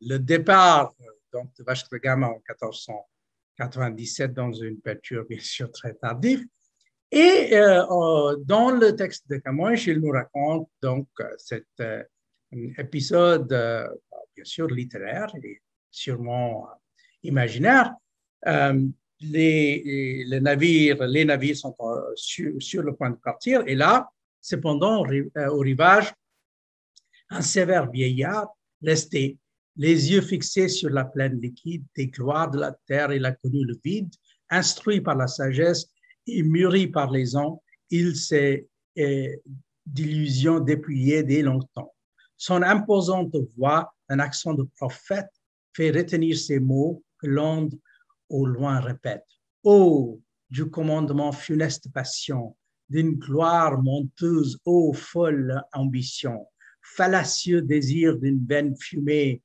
[0.00, 0.94] le départ
[1.32, 6.44] donc, de Vasco da Gama en 1497 dans une peinture bien sûr très tardive.
[7.10, 7.52] Et
[8.44, 11.66] dans le texte de Camões, il nous raconte donc cet
[12.52, 16.68] épisode, bien sûr, littéraire et sûrement
[17.22, 17.94] imaginaire,
[19.20, 23.62] les, les, navires, les navires sont euh, sur, le point de partir.
[23.66, 24.08] Et là,
[24.40, 26.12] cependant, euh, au rivage,
[27.30, 28.48] un sévère vieillard
[28.82, 29.38] resté,
[29.76, 33.64] les yeux fixés sur la plaine liquide des gloires de la terre, il a connu
[33.64, 34.12] le vide,
[34.50, 35.90] instruit par la sagesse
[36.26, 38.66] et mûri par les ans, il s'est
[38.98, 39.28] euh,
[39.86, 41.94] d'illusions dépouillé dès longtemps.
[42.36, 45.28] Son imposante voix, un accent de prophète,
[45.74, 47.74] fait retenir ces mots que l'onde
[48.28, 49.24] au loin répète
[49.64, 52.56] Ô du commandement funeste passion,
[52.88, 56.46] d'une gloire monteuse, ô folle ambition,
[56.82, 59.42] fallacieux désir d'une veine fumée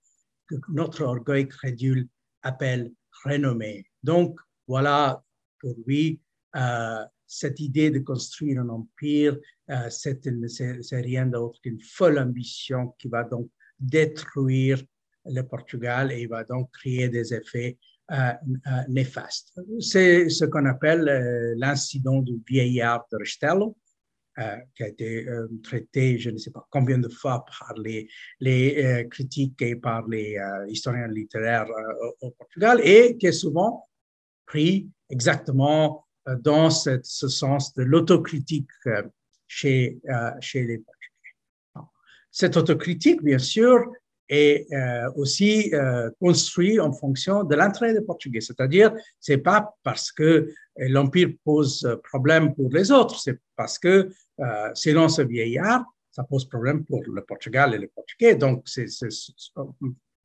[0.47, 2.07] que notre orgueil crédule
[2.41, 2.91] appelle
[3.25, 3.85] renommée.
[4.01, 5.23] Donc, voilà
[5.59, 6.21] pour lui
[6.55, 9.37] euh, cette idée de construire un empire,
[9.69, 14.81] euh, c'est rien d'autre qu'une folle ambition qui va donc détruire
[15.25, 17.77] le Portugal et va donc créer des effets
[18.89, 19.53] néfaste.
[19.79, 23.77] C'est ce qu'on appelle euh, l'incident du vieillard de Restelo,
[24.75, 25.27] qui a été
[25.63, 30.39] traité, je ne sais pas combien de fois par les, les critiques et par les
[30.69, 31.67] historiens littéraires
[32.19, 33.87] au Portugal, et qui est souvent
[34.47, 36.07] pris exactement
[36.39, 38.71] dans ce sens de l'autocritique
[39.45, 39.99] chez,
[40.39, 41.89] chez les Portugais.
[42.31, 43.85] Cette autocritique, bien sûr,
[44.29, 48.41] est euh, aussi euh, construit en fonction de l'entrée des Portugais.
[48.41, 54.09] C'est-à-dire, c'est pas parce que l'Empire pose problème pour les autres, c'est parce que,
[54.39, 58.35] euh, selon ce vieillard, ça pose problème pour le Portugal et les Portugais.
[58.35, 58.85] Donc, c'est,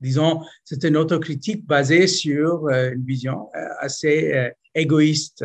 [0.01, 5.45] disons, c'est une autocritique basée sur une vision assez égoïste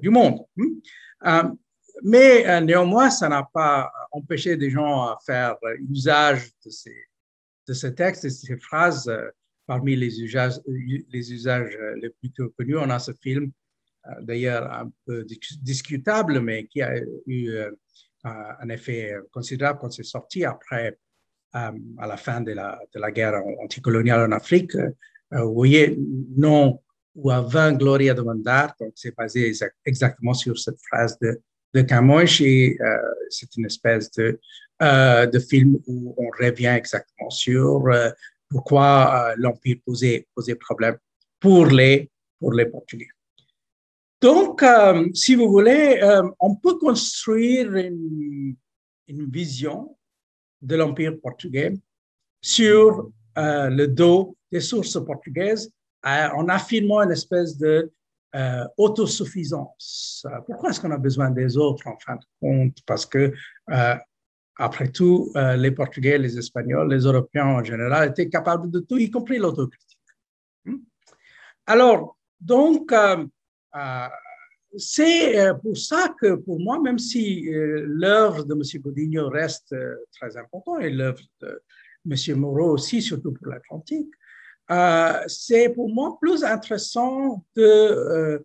[0.00, 0.40] du monde.
[0.56, 1.50] Hmm?
[2.02, 5.56] mais néanmoins, ça n'a pas empêché des gens à faire
[5.90, 6.94] usage de ces
[7.68, 9.28] de ce texte et ces phrases, euh,
[9.66, 13.52] parmi les usages, euh, les plus connus, on a ce film,
[14.06, 15.24] euh, d'ailleurs un peu
[15.60, 17.52] discutable, mais qui a eu
[18.24, 20.98] un effet considérable quand c'est sorti après,
[21.52, 21.72] à
[22.06, 24.76] la fin de la, de la guerre anticoloniale en Afrique.
[25.30, 25.96] Vous voyez,
[26.36, 26.80] non
[27.14, 29.52] ou 20 Gloria de Mandar, donc c'est basé
[29.84, 31.40] exactement sur cette phrase de,
[31.74, 32.76] de Camões et
[33.30, 34.38] c'est une espèce de
[34.80, 38.10] euh, de films où on revient exactement sur euh,
[38.48, 40.96] pourquoi euh, l'Empire posait, posait problème
[41.40, 43.08] pour les, pour les Portugais.
[44.20, 44.64] Donc,
[45.14, 46.00] si vous voulez,
[46.40, 48.56] on peut construire une,
[49.06, 49.96] une vision
[50.60, 51.72] de l'Empire portugais
[52.42, 57.92] sur le dos des sources portugaises en affirmant une espèce de
[58.76, 60.26] autosuffisance.
[60.46, 62.78] Pourquoi est-ce qu'on a besoin des autres en fin de compte?
[62.86, 63.32] Parce que
[64.58, 68.98] après tout, euh, les Portugais, les Espagnols, les Européens en général étaient capables de tout,
[68.98, 69.98] y compris l'autocritique.
[70.64, 70.78] Hmm?
[71.64, 73.24] Alors, donc, euh,
[73.76, 74.08] euh,
[74.76, 78.82] c'est pour ça que pour moi, même si l'œuvre de M.
[78.82, 79.74] Godinho reste
[80.12, 81.62] très importante et l'œuvre de
[82.10, 82.38] M.
[82.38, 84.12] Moreau aussi, surtout pour l'Atlantique,
[85.26, 88.44] c'est pour moi plus intéressant de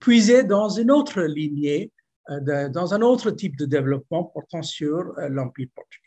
[0.00, 1.92] puiser dans une autre lignée
[2.30, 6.02] euh, dans un autre type de développement portant sur euh, l'Empire portugais.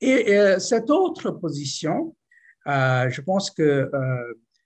[0.00, 2.14] Et euh, cette autre position,
[2.66, 3.90] je pense que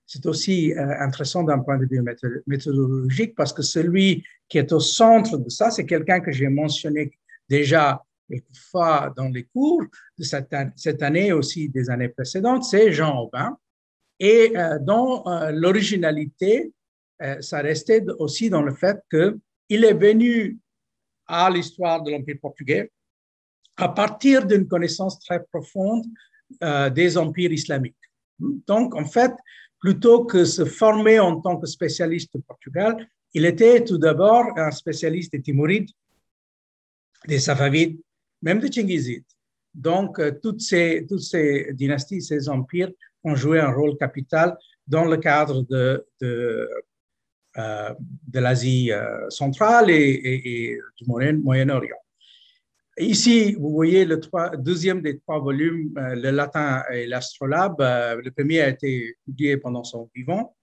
[0.06, 2.02] c'est aussi intéressant d'un point de vue
[2.48, 7.12] méthodologique parce que celui qui est au centre de ça, c'est quelqu'un que j'ai mentionné
[7.48, 9.84] déjà quelques fois dans les cours
[10.18, 13.56] de cette, année aussi des années précédentes, c'est Jean Aubin.
[14.18, 16.72] Et dont l'originalité,
[17.38, 20.58] ça restait aussi dans le fait qu'il est venu
[21.26, 22.90] à l'histoire de l'Empire portugais
[23.76, 26.04] à partir d'une connaissance très profonde
[26.62, 27.96] euh, des empires islamiques.
[28.38, 29.32] Donc, en fait,
[29.80, 34.70] plutôt que se former en tant que spécialiste du Portugal, il était tout d'abord un
[34.70, 35.90] spécialiste des Timurides,
[37.26, 37.98] des Safavides,
[38.42, 39.24] même des Tchingizides.
[39.74, 42.90] Donc, euh, toutes, ces, toutes ces dynasties, ces empires
[43.24, 44.56] ont joué un rôle capital
[44.86, 46.68] dans le cadre de, de
[47.56, 51.96] de l'Asie euh, centrale et, du Moyen-Orient.
[52.98, 54.20] Ici, vous voyez le
[54.58, 57.76] deuxième des trois volumes, euh, le latin et l'astrolabe.
[57.80, 60.56] le premier a été publié pendant son vivant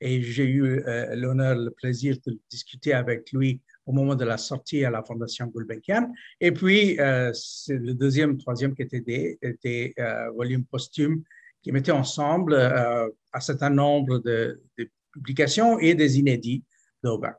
[0.00, 0.82] et j'ai eu
[1.14, 5.46] l'honneur, le plaisir de discuter avec lui au moment de la sortie à la Fondation
[5.46, 6.12] Gulbenkian.
[6.40, 6.98] Et puis,
[7.34, 9.94] c'est le deuxième, troisième qui étaient des,
[10.34, 11.22] volumes posthumes
[11.62, 14.60] qui mettaient ensemble un certain nombre de
[15.12, 16.62] publications et des inédits
[17.02, 17.34] d'Aubin.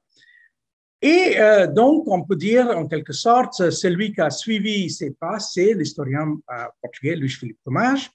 [1.03, 5.37] Et euh, donc, on peut dire en quelque sorte, celui qui a suivi ces pas,
[5.37, 8.09] c'est l'historien euh, portugais Luis-Philippe Tomage,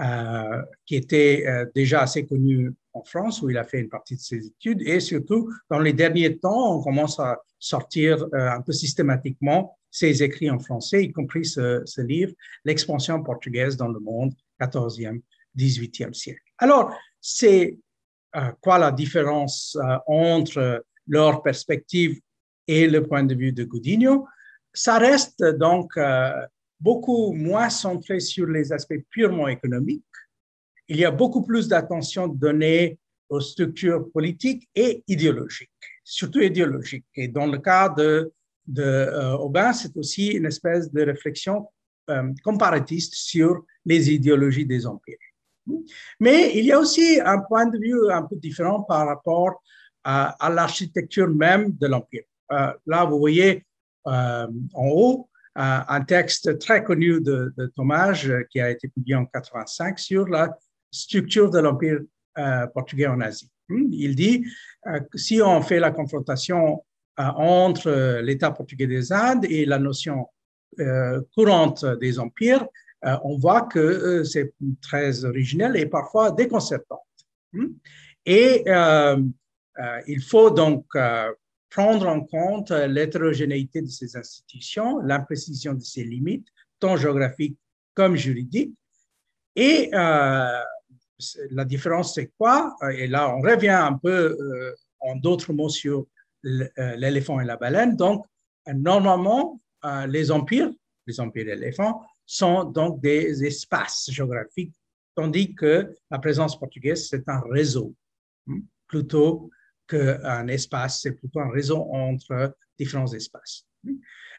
[0.00, 4.20] euh, qui était déjà assez connu en France, où il a fait une partie de
[4.20, 4.80] ses études.
[4.80, 10.50] Et surtout, dans les derniers temps, on commence à sortir un peu systématiquement ses écrits
[10.50, 12.32] en français, y compris ce, ce livre,
[12.64, 15.20] L'expansion portugaise dans le monde, 14e,
[15.58, 16.40] 18e siècle.
[16.56, 17.76] Alors, c'est
[18.60, 22.20] quoi la différence entre leur perspective
[22.66, 24.26] et le point de vue de Godinho?
[24.72, 26.30] Ça reste donc euh,
[26.80, 30.04] beaucoup moins centré sur les aspects purement économiques.
[30.88, 35.70] Il y a beaucoup plus d'attention donnée aux structures politiques et idéologiques,
[36.04, 37.06] surtout idéologiques.
[37.14, 38.32] Et dans le cas de,
[38.78, 41.68] euh, Aubin, c'est aussi une espèce de réflexion
[42.10, 45.18] euh, comparatiste sur les idéologies des empires.
[46.20, 49.62] Mais il y a aussi un point de vue un peu différent par rapport
[50.04, 52.24] à, l'architecture même de l'Empire.
[52.50, 53.64] Euh, là, vous voyez
[54.06, 59.98] euh, en haut un texte très connu de, de qui a été publié en 85
[59.98, 60.56] sur la
[60.90, 62.00] structure de l'Empire
[62.38, 63.50] euh, portugais en Asie.
[63.68, 64.46] Hmm, il dit
[64.84, 66.82] que si on fait la confrontation
[67.18, 70.26] entre l'État portugais des Indes et la notion
[71.34, 72.66] courante des empires,
[73.02, 77.02] on voit que c'est très originel et parfois déconcertant.
[77.52, 77.66] Hmm?
[78.26, 78.62] Et
[79.78, 81.32] euh, il faut donc euh,
[81.70, 86.46] prendre en compte l'hétérogénéité de ces institutions, l'imprécision de ces limites,
[86.78, 87.58] tant géographiques
[87.94, 88.74] comme juridiques.
[89.56, 90.60] Et euh,
[91.50, 92.76] la différence, c'est quoi?
[92.94, 94.36] Et là, on revient un peu
[95.00, 96.06] en d'autres mots sur
[96.42, 97.96] l'éléphant et la baleine.
[97.96, 98.26] Donc,
[98.66, 99.60] normalement,
[100.08, 100.70] les empires,
[101.06, 104.74] les empires éléphants, sont donc des espaces géographiques,
[105.14, 107.94] tandis que la présence portugaise, c'est un réseau,
[108.46, 109.50] hmm, plutôt
[109.88, 113.66] qu'un espace, c'est plutôt un réseau entre différents espaces.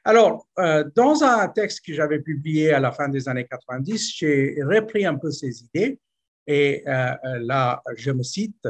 [0.05, 4.57] Alors, euh, dans un texte que j'avais publié à la fin des années 90, j'ai
[4.63, 5.99] repris un peu ces idées
[6.45, 8.67] et euh, euh, là, je me cite,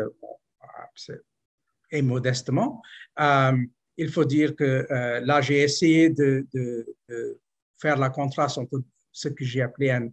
[1.89, 2.82] et modestement,
[3.97, 4.88] il faut dire que
[5.23, 6.45] là, j'ai essayé de,
[7.78, 8.82] faire la contraste entre
[9.13, 10.10] ce que j'ai appelé un,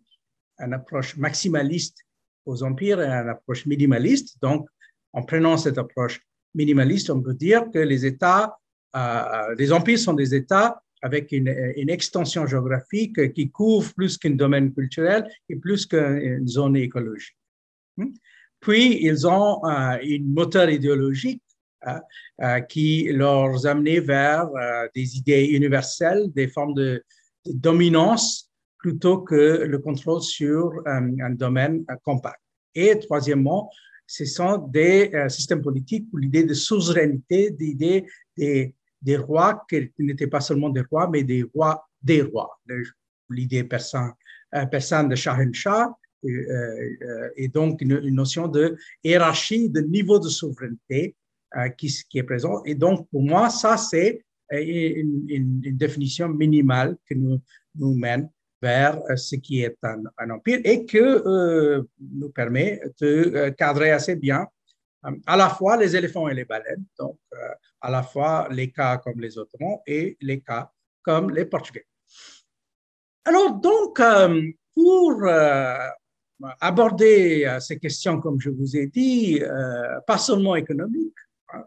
[0.60, 1.98] une approche maximaliste
[2.46, 4.36] aux empires et une approche minimaliste.
[4.40, 4.68] Donc,
[5.12, 6.20] en prenant cette approche
[6.54, 8.56] minimaliste, on peut dire que les États,
[8.96, 11.48] euh, les empires sont des États avec une,
[11.88, 17.36] extension géographique qui couvre plus qu'un domaine culturel et plus qu'une zone écologique.
[17.96, 18.10] Hmm?
[18.60, 21.42] Puis, ils ont euh, une moteur idéologique
[21.86, 24.50] euh, qui leur amené vers
[24.94, 27.02] des idées universelles, des formes de,
[27.46, 28.49] dominance
[28.80, 32.40] plutôt que le contrôle sur un domaine compact.
[32.74, 33.70] Et troisièmement,
[34.10, 40.26] ce sont des euh, systèmes politiques où l'idée de souveraineté, l'idée des, rois qui n'étaient
[40.26, 42.60] pas seulement des rois, mais des rois des rois.
[43.28, 44.14] L'idée persane,
[44.56, 51.14] euh, de Shahenshah, euh, et donc une, notion de hiérarchie, de niveau de souveraineté
[51.78, 52.64] qui, est présent.
[52.64, 57.40] Et donc, pour moi, ça, c'est une, une, définition minimale qui nous,
[57.76, 58.28] nous mène
[58.60, 63.90] vers euh, ce qui est un, empire et que euh, nous permet de euh, cadrer
[63.90, 64.46] assez bien
[65.26, 67.18] à la fois les éléphants et les baleines, donc
[67.80, 70.70] à la fois les cas comme les Ottomans et les cas
[71.00, 71.86] comme les Portugais.
[73.24, 73.98] Alors donc,
[74.74, 75.24] pour
[76.60, 79.40] aborder ces questions, comme je vous ai dit,
[80.06, 81.16] pas seulement économiques,
[81.54, 81.64] hein,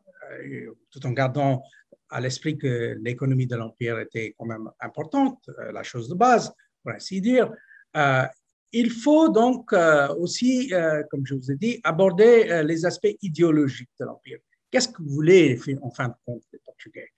[0.92, 1.64] tout en gardant
[2.12, 6.54] à l'esprit que l'économie de l'Empire était quand même importante, la chose de base,
[6.84, 7.52] pour ainsi dire.
[7.96, 8.26] Euh,
[8.72, 13.92] il faut donc euh, aussi, euh, comme je vous ai dit, aborder les aspects idéologiques
[14.00, 14.40] de l'Empire.
[14.72, 17.10] Qu'est-ce que voulaient, en fin de compte, les Portugais?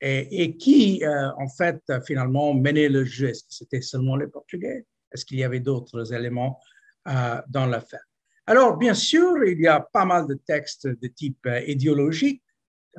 [0.00, 3.28] Et, qui, en fait, finalement, menait le jeu?
[3.28, 4.84] Est-ce que c'était seulement les Portugais?
[5.12, 6.60] Est-ce qu'il y avait d'autres éléments
[7.06, 8.04] dans l'affaire?
[8.46, 12.42] Alors, bien sûr, il y a pas mal de textes de type idéologique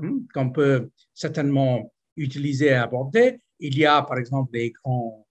[0.02, 3.42] hein, qu'on peut certainement utiliser et aborder.
[3.60, 5.27] Il y a, par exemple, des grands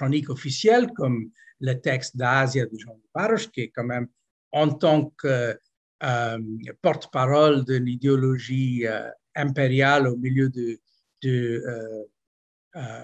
[0.00, 1.30] chronique officielle, comme
[1.60, 4.08] le texte d'Asia de Jean de Barros, qui est quand même
[4.52, 5.58] en tant que
[6.02, 6.38] euh,
[6.80, 10.80] porte-parole d'une idéologie euh, impériale au milieu du,
[11.20, 11.60] du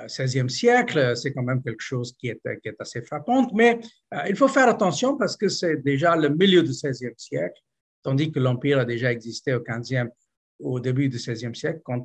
[0.09, 3.51] XVIe euh, siècle, c'est quand même quelque chose qui est, qui est assez frappant.
[3.53, 3.79] Mais
[4.29, 7.61] il faut faire attention parce que c'est déjà le milieu du XVIe siècle,
[8.03, 10.09] tandis que l'Empire a déjà existé au XVe,
[10.61, 12.05] au début du XVIe siècle, quand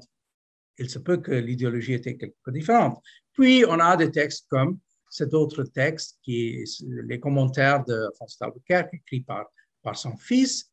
[0.77, 3.01] il se peut que l'idéologie était quelque peu différente.
[3.33, 8.93] Puis, on a des textes comme cet autre texte, qui les commentaires de François d'Albuquerque,
[8.93, 9.45] écrit par,
[9.83, 10.71] par son fils,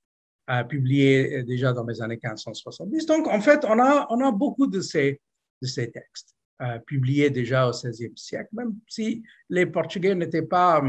[0.69, 3.07] publiés déjà dans les années 1570.
[3.07, 5.21] Donc, en fait, on a, on a beaucoup de ces,
[5.61, 6.35] de ces textes
[6.87, 10.83] publiés déjà au XVIe siècle, même si les Portugais n'étaient pas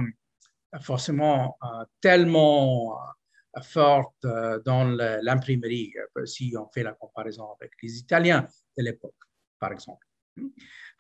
[0.82, 1.58] forcément
[2.02, 2.98] tellement
[3.62, 4.26] fortes
[4.66, 4.86] dans
[5.22, 5.94] l'imprimerie,
[6.26, 8.48] si on fait la comparaison avec les Italiens
[8.80, 9.22] de l'époque,
[9.60, 10.06] par exemple.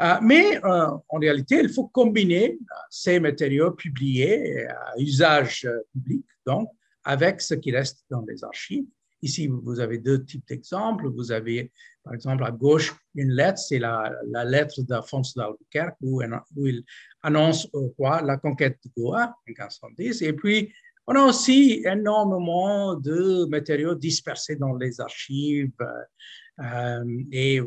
[0.01, 6.25] Euh, mais euh, en réalité, il faut combiner euh, ces matériaux publiés à usage public,
[6.45, 6.69] donc,
[7.03, 8.85] avec ce qui reste dans les archives.
[9.21, 11.09] Ici, vous avez deux types d'exemples.
[11.09, 11.73] Vous avez,
[12.03, 14.13] par exemple, à gauche, une lettre, c'est la,
[14.45, 16.83] lettre d'Alphonse d'Albuquerque, où, il
[17.21, 17.67] annonce
[17.99, 20.21] la conquête de Goa en 1510.
[20.21, 20.73] Et puis,
[21.05, 25.73] on a aussi énormément de matériaux dispersés dans les archives.
[27.31, 27.61] Et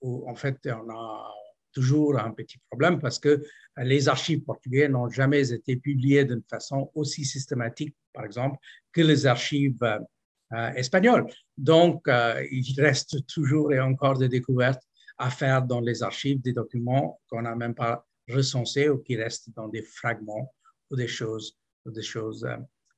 [0.00, 1.32] en fait, on a
[1.72, 3.42] toujours un petit problème parce que
[3.78, 8.58] les archives portugaises n'ont jamais été publiées d'une façon aussi systématique, par exemple,
[8.92, 11.26] que les archives euh, espagnoles.
[11.56, 14.82] Donc, euh, il reste toujours et encore des découvertes
[15.18, 19.50] à faire dans les archives, des documents qu'on n'a même pas recensés ou qui restent
[19.54, 20.52] dans des fragments
[20.90, 21.56] ou des choses,
[21.86, 22.46] des choses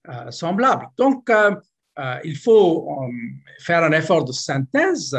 [0.09, 0.89] euh, semblables.
[0.97, 1.31] Donc,
[2.25, 2.89] il faut
[3.61, 5.17] faire un effort de synthèse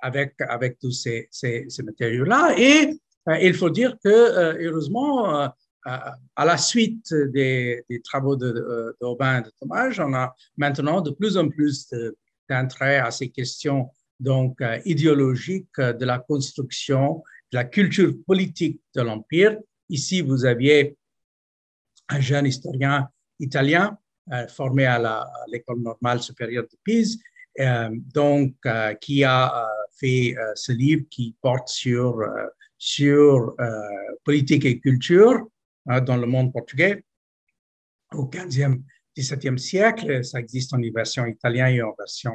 [0.00, 2.54] avec, avec tous ces, ces, matériaux-là.
[2.58, 2.98] Et
[3.28, 5.48] euh, il faut dire que, euh, heureusement, euh,
[5.84, 11.36] à la suite des, travaux de, d'Aubin et de Thomas, on a maintenant de plus
[11.38, 11.88] en plus
[12.48, 13.90] d'intérêt à ces questions
[14.20, 19.56] donc idéologiques de la construction, de la culture politique de l'Empire.
[19.88, 20.98] Ici, vous aviez
[22.08, 23.08] un jeune historien
[23.38, 23.96] italien
[24.48, 27.18] formé à, l'école normale supérieure de Pise,
[28.14, 28.54] donc
[29.00, 29.68] qui a
[29.98, 33.80] fait euh, ce livre qui porte sur, euh, sur euh,
[34.24, 35.46] politique et culture
[36.02, 37.02] dans le monde portugais
[38.12, 38.82] au 15e,
[39.16, 40.22] 17e siècle.
[40.22, 42.34] Ça existe en version italienne et en version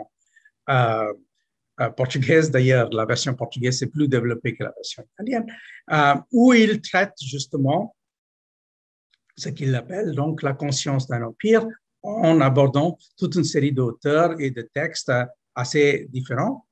[1.96, 2.50] portugaise.
[2.50, 5.46] D'ailleurs, la version portugaise est plus développée que la version italienne,
[6.32, 7.96] où il traite justement
[9.38, 11.68] ce qu'il appelle donc la conscience d'un empire
[12.04, 15.12] en abordant toute une série d'auteurs et de textes
[15.56, 16.66] assez différents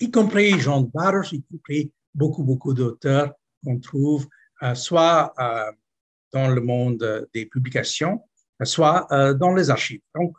[0.00, 3.32] y compris Jean Barros, y compris beaucoup, beaucoup d'auteurs
[3.64, 4.26] qu'on trouve
[4.62, 5.72] euh, soit euh,
[6.32, 8.22] dans le monde des publications,
[8.62, 10.02] soit euh, dans les archives.
[10.14, 10.36] Donc,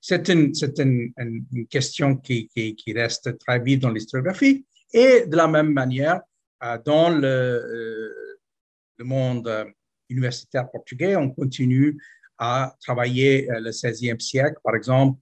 [0.00, 1.12] c'est une, une,
[1.52, 4.64] une, question qui, qui, qui, reste très vive dans l'historiographie
[4.94, 6.22] et de la même manière,
[6.86, 8.48] dans le,
[8.96, 9.66] le monde
[10.08, 12.00] universitaire portugais, on continue
[12.38, 15.18] à travailler le 16e siècle, par exemple,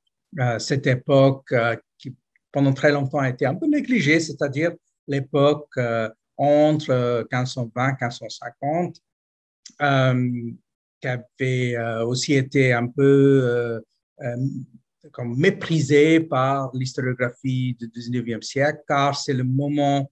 [0.59, 1.55] cette époque
[1.97, 2.14] qui
[2.55, 4.72] pendant très longtemps a été un peu négligé, c'est-à-dire
[5.09, 8.97] l'époque euh, entre 1520 et 1550,
[11.01, 13.82] qui avait euh, aussi été un peu
[14.22, 14.37] euh,
[15.11, 20.11] comme méprisée par l'historiographie du 19e siècle, car c'est le moment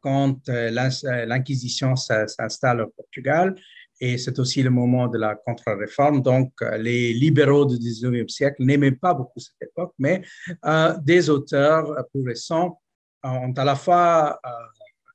[0.00, 3.54] quand l'Inquisition s'installe au Portugal
[4.00, 6.22] et c'est aussi le moment de la contre-réforme.
[6.22, 10.22] Donc, euh, les libéraux du 19e siècle n'aimaient pas beaucoup cette époque, mais
[10.64, 12.80] euh, des auteurs plus récents
[13.22, 14.48] ont à la fois euh,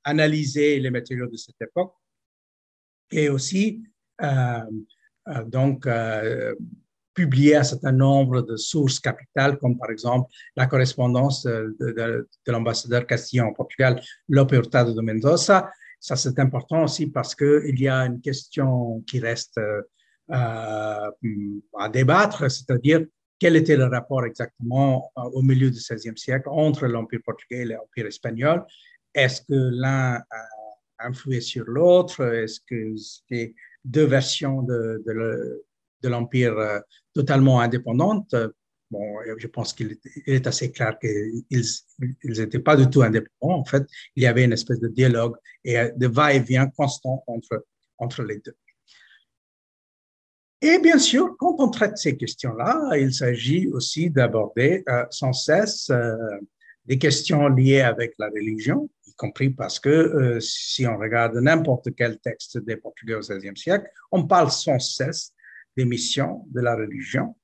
[0.04, 1.94] analysé les matériaux de cette époque
[3.12, 3.84] et aussi
[5.48, 5.88] donc
[7.14, 12.52] publié un certain nombre de sources capitales, comme par exemple la correspondance de, de, de
[12.52, 17.88] l'ambassadeur castillan au Portugal, Lope Hurtado de Mendoza, ça, c'est important aussi parce qu'il y
[17.88, 19.82] a une question qui reste euh,
[20.32, 23.06] à débattre, c'est-à-dire
[23.40, 27.66] quel était le rapport exactement euh, au milieu du XVIe siècle entre l'Empire portugais et
[27.66, 28.66] l'Empire espagnol?
[29.14, 30.46] Est-ce que l'un a
[31.00, 32.22] influé sur l'autre?
[32.22, 35.02] Est-ce que c'était deux versions de,
[36.04, 36.80] l'Empire euh,
[37.14, 38.36] totalement indépendantes?
[38.92, 41.44] Bon, je pense qu'il est assez clair qu'ils
[42.24, 43.60] n'étaient pas du tout indépendants.
[43.60, 43.84] En fait,
[44.16, 47.66] il y avait une espèce de dialogue et de va-et-vient constant entre,
[47.98, 48.56] entre les deux.
[50.62, 55.90] Et bien sûr, quand on traite ces questions-là, il s'agit aussi d'aborder euh, sans cesse
[55.90, 56.14] euh,
[56.84, 61.96] des questions liées avec la religion, y compris parce que euh, si on regarde n'importe
[61.96, 65.34] quel texte des Portugais au XVIe siècle, on parle sans cesse
[65.78, 67.38] des missions de la religion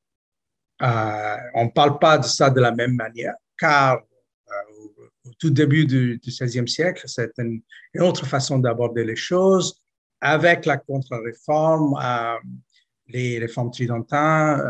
[0.81, 4.51] euh, on ne parle pas de ça de la même manière, car euh,
[5.25, 7.61] au, tout début du, XVIe siècle, c'est une,
[7.99, 9.81] autre façon d'aborder les choses.
[10.21, 12.35] Avec la contre-réforme, euh,
[13.07, 14.61] les réformes tridentines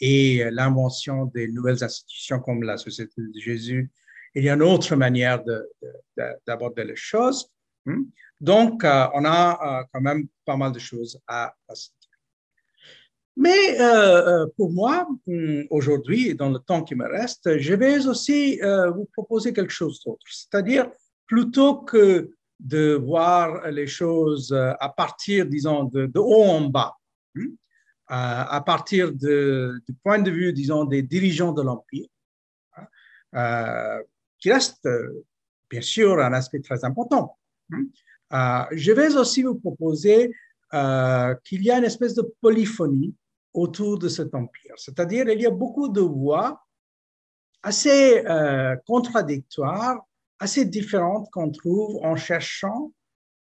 [0.00, 3.90] et l'invention des nouvelles institutions comme la Société de Jésus,
[4.34, 5.42] il y a une autre manière
[6.46, 7.50] d'aborder les choses.
[7.84, 8.04] Hmm?
[8.40, 11.74] Donc, on a quand même pas mal de choses à, à
[13.40, 18.60] Mais euh, pour moi, hum, aujourd'hui, dans le temps qui me reste, je vais aussi
[18.94, 20.26] vous proposer quelque chose d'autre.
[20.28, 20.90] C'est-à-dire,
[21.26, 26.96] plutôt que de voir les choses à partir, disons, de, haut en bas,
[27.36, 27.46] hein,
[28.08, 32.08] à partir du point de vue, disons, des dirigeants de l'Empire,
[33.32, 34.00] hein,
[34.40, 34.88] qui reste
[35.70, 37.36] bien sûr un aspect très important.
[38.32, 40.30] Euh, je vais aussi vous proposer
[40.74, 43.14] euh, qu'il y a une espèce de polyphonie
[43.54, 46.62] autour de cet empire, c'est-à-dire il y a beaucoup de voix
[47.62, 50.00] assez euh, contradictoires,
[50.38, 52.92] assez différentes qu'on trouve en cherchant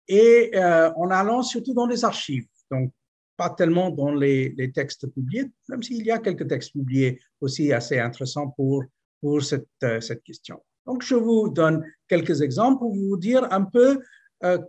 [0.07, 2.47] et en allant surtout dans les archives.
[2.71, 2.93] Donc,
[3.37, 7.99] pas tellement dans les, textes publiés, même s'il y a quelques textes publiés aussi assez
[7.99, 8.85] intéressants pour,
[9.21, 9.69] pour cette,
[10.01, 10.63] cette question.
[10.89, 14.01] Donc, je vous donne quelques exemples pour vous dire un peu euh,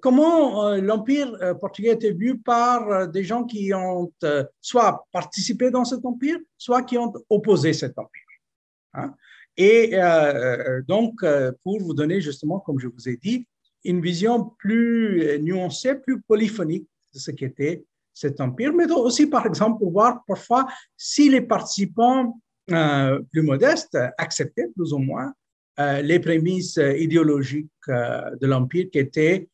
[0.02, 4.12] comment euh, l'Empire euh, portugais était vu par des gens qui ont
[4.62, 8.22] soit participé dans cet empire, soit qui ont opposé cet empire.
[8.94, 9.14] Hein.
[9.58, 9.92] Et
[10.88, 11.16] donc,
[11.64, 13.46] pour vous donner justement, comme je vous ai dit,
[13.84, 19.80] une vision plus nuancée, plus polyphonique de ce qu'était cet empire, mais aussi, par exemple,
[19.80, 20.66] pour voir parfois
[20.96, 25.34] si les participants plus modestes acceptaient plus ou moins
[25.80, 29.48] euh, les prémices euh, idéologiques euh, de l'Empire qui étaient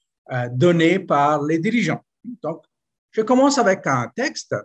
[0.51, 2.03] données par les dirigeants.
[2.41, 2.63] Donc,
[3.11, 4.55] je commence avec un texte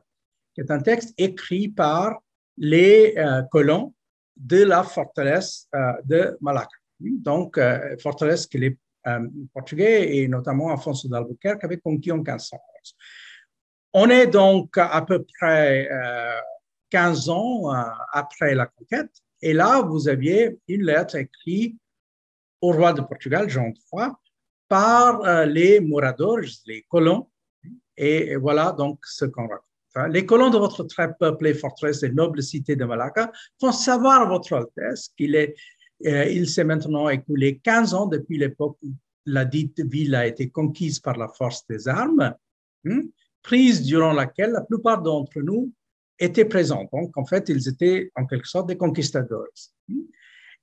[0.55, 2.21] qui est un texte écrit par
[2.57, 3.15] les
[3.51, 3.95] colons
[4.37, 5.69] de la forteresse
[6.05, 6.69] de Malacca.
[6.99, 7.59] Donc,
[8.03, 8.79] forteresse que les
[9.55, 12.61] Portugais et notamment Alfonso d'Albuquerque avaient conquis en 1511.
[13.93, 15.89] On est donc à peu près
[16.91, 17.71] 15 ans
[18.13, 19.11] après la conquête
[19.43, 21.79] et là, vous aviez une lettre écrite
[22.61, 24.09] au roi de Portugal, Jean III,
[24.71, 27.27] par euh, les moradores, les colons.
[27.97, 29.65] Et voilà donc ce qu'on raconte.
[29.97, 30.09] Hein.
[30.09, 34.27] Les colons de votre très peuplée forteresse et noble cité de Malacca font savoir à
[34.27, 35.55] votre Altesse qu'il est,
[36.07, 38.93] euh, il s'est maintenant écoulé 15 ans depuis l'époque où
[39.27, 42.33] la dite ville a été conquise par la force des armes,
[42.87, 43.03] hein,
[43.43, 45.73] prise durant laquelle la plupart d'entre nous
[46.19, 46.89] étaient présents.
[46.93, 49.49] Donc, en fait, ils étaient en quelque sorte des conquistadors.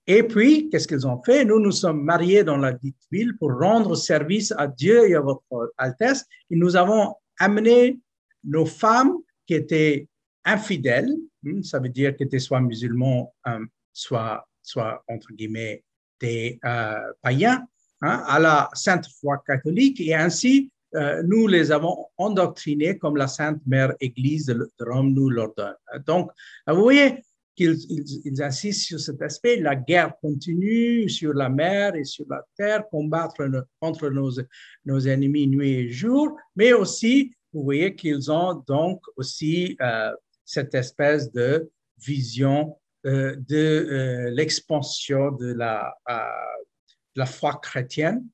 [0.10, 1.44] Et puis, qu'est-ce qu'ils ont fait?
[1.44, 5.20] Nous nous sommes mariés dans la dite ville pour rendre service à Dieu et à
[5.20, 6.26] votre Altesse.
[6.50, 8.00] Et nous avons amené
[8.46, 10.08] nos femmes qui étaient
[10.46, 15.84] infidèles, hmm, ça veut dire qu'elles étaient soit musulmans, euh, soit, soit, entre guillemets,
[16.22, 17.68] des euh, païens,
[18.02, 20.00] hein, à la sainte foi catholique.
[20.00, 25.30] Et ainsi, euh, nous les avons endoctrinés comme la Sainte Mère Église de Rome nous
[25.30, 25.76] l'ordonne.
[26.06, 26.32] Donc,
[26.66, 27.24] vous voyez
[27.58, 32.88] qu'ils insistent sur cet aspect, la guerre continue sur la mer et sur la terre,
[32.90, 33.44] combattre
[33.82, 40.12] contre nos, ennemis nuit et jour, mais aussi, vous voyez qu'ils ont donc aussi euh,
[40.46, 45.94] cette espèce de vision euh, de l'expansion de la
[47.18, 48.26] la foi chrétienne.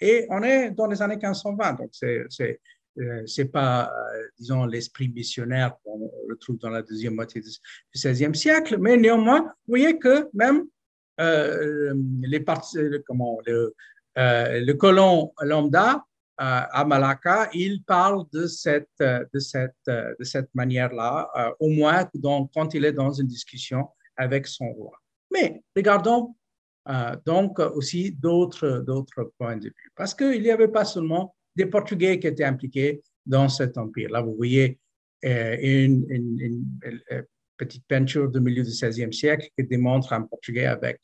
[0.00, 2.60] Et on est dans les années 1520, donc c'est
[3.00, 7.50] euh, c'est pas, euh, disons, l'esprit missionnaire qu'on retrouve dans la deuxième moitié du
[7.94, 10.66] XVIe siècle, mais néanmoins, vous voyez que même
[11.20, 12.44] euh, les
[13.06, 16.04] comment, le, colon lambda
[16.42, 22.72] à Malacca, il parle de cette, de cette, de cette manière-là, au moins donc, quand
[22.72, 24.98] il est dans une discussion avec son roi.
[25.30, 26.34] Mais regardons
[26.88, 29.92] euh, donc aussi d'autres points de vue.
[29.94, 34.10] Parce qu'il n'y avait pas seulement des Portugais qui étaient impliqués dans cet empire.
[34.10, 34.78] Là, vous voyez
[35.24, 36.06] euh, une,
[37.12, 37.22] euh,
[37.56, 41.00] petite peinture du milieu du XVIe siècle qui démontre un Portugais avec,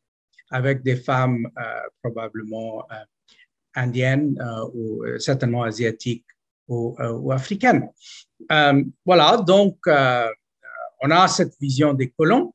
[0.51, 1.47] avec des femmes
[2.03, 2.87] probablement
[3.75, 4.43] indiennes
[4.73, 6.25] ou certainement asiatiques
[6.67, 7.91] ou africaines.
[9.05, 12.55] voilà, donc on a cette vision des colons.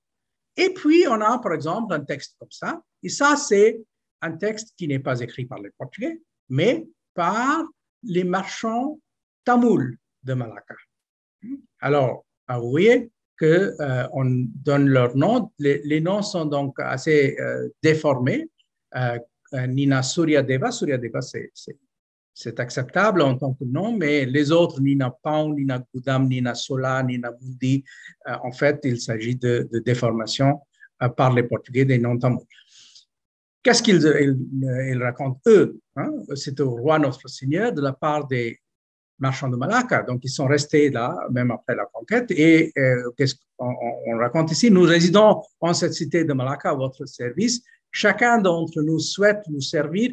[0.58, 3.82] Et puis, on a, par exemple, un texte comme ça, et ça, c'est
[4.22, 7.64] un texte qui n'est pas écrit par les Portugais, mais par
[8.04, 9.00] les marchands
[9.46, 10.76] tamouls de Malacca.
[11.80, 15.52] Alors, vous voyez qu'on euh, donne leurs noms.
[15.58, 18.50] Les, noms sont donc assez euh, déformés.
[18.96, 19.18] Euh,
[19.68, 21.20] Nina Suryadeva, Suryadeva,
[22.34, 27.04] c'est acceptable en tant que nom, mais les autres, Nina Pau, Nina Gudam, Nina Sola,
[27.04, 27.84] Nina Mundi,
[28.26, 30.62] en fait, il s'agit de, de déformation
[31.18, 32.46] par les Portugais des noms tamouls.
[33.64, 35.40] Qu'est-ce qu'ils racontent?
[35.48, 36.12] Eux hein?
[36.36, 38.60] C'est au roi notre Seigneur de la part des
[39.20, 40.02] marchands de Malacca.
[40.04, 42.32] Donc, ils sont restés là, même après la conquête.
[42.32, 43.74] Et euh, qu'est-ce qu'on
[44.08, 44.72] on raconte ici?
[44.72, 47.62] Nous résidons en cette cité de Malacca à votre service.
[47.92, 50.12] Chacun d'entre nous souhaite nous servir,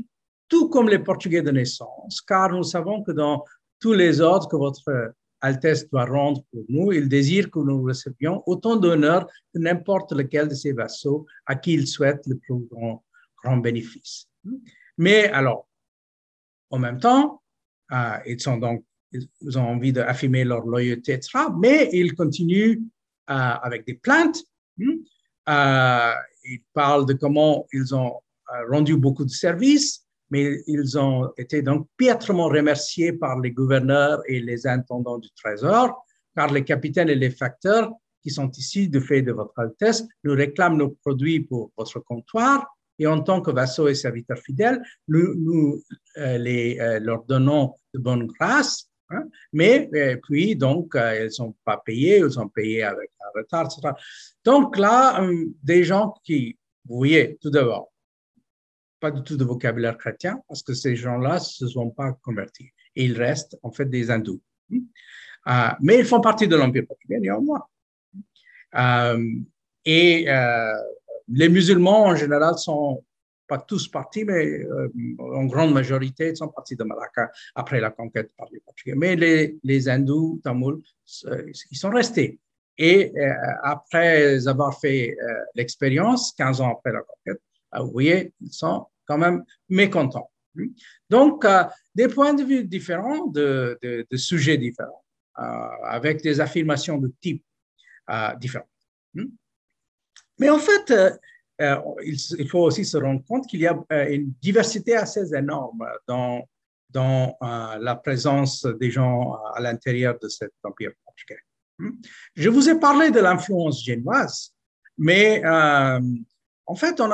[0.48, 3.44] tout comme les Portugais de naissance, car nous savons que dans
[3.80, 6.92] tous les ordres que votre Altesse doit rendre pour nous.
[6.92, 11.74] Il désire que nous recevions autant d'honneur que n'importe lequel de ses vassaux à qui
[11.74, 13.04] il souhaite le plus grand,
[13.42, 14.28] grand bénéfice.
[14.96, 15.68] Mais alors,
[16.70, 17.42] en même temps,
[17.92, 21.44] euh, ils sont donc ils ont envie d'affirmer leur loyauté, etc.
[21.58, 22.82] Mais ils continuent
[23.30, 24.42] euh, avec des plaintes.
[24.80, 26.12] Euh,
[26.44, 28.20] ils parlent de comment ils ont
[28.70, 34.40] rendu beaucoup de services, mais ils ont été donc piètrement remerciés par les gouverneurs et
[34.40, 36.04] les intendants du Trésor,
[36.36, 37.90] car les capitaines et les facteurs
[38.22, 42.77] qui sont ici de fait de votre Altesse nous réclament nos produits pour votre comptoir
[42.98, 45.82] et en tant que vassaux et serviteurs fidèles, nous,
[46.16, 51.28] euh, les, euh, leur donnons de bonne grâce, hein, mais euh, puis donc ils ne
[51.28, 53.94] sont pas payés, ils sont payés avec un retard, etc.
[54.44, 55.26] Donc là,
[55.62, 57.92] des gens qui, vous voyez, tout d'abord,
[59.00, 62.70] pas du tout de vocabulaire chrétien, parce que ces gens-là ne se sont pas convertis.
[62.96, 64.40] Et ils restent en fait des hindous.
[64.72, 67.64] Euh, mais ils font partie de l'Empire portugais néanmoins.
[68.74, 69.24] Euh,
[69.84, 70.26] et
[71.30, 73.04] les musulmans en général sont
[73.46, 74.60] pas tous partis, mais
[75.18, 78.94] en grande majorité, sont partis de Malacca après la conquête par les Portugais.
[78.94, 80.82] Mais les, hindous, tamouls,
[81.70, 82.38] ils sont restés.
[82.76, 83.10] Et
[83.62, 85.16] après avoir fait
[85.54, 87.40] l'expérience, 15 ans après la conquête,
[87.72, 90.30] ah, vous voyez, ils sont quand même mécontents.
[91.08, 91.64] Donc, euh,
[91.94, 93.78] des points de vue différents, de,
[94.14, 95.04] sujets différents,
[95.38, 95.42] euh,
[95.84, 97.44] avec des affirmations de type
[98.10, 98.68] euh, différents.
[100.38, 100.92] Mais en fait,
[101.58, 103.76] il, faut aussi se rendre compte qu'il y a
[104.08, 106.48] une diversité assez énorme dans,
[106.90, 111.40] dans la présence des gens à l'intérieur de cet empire portugais.
[112.34, 114.52] Je vous ai parlé de l'influence génoise,
[114.96, 115.42] mais
[116.68, 117.08] en fait, on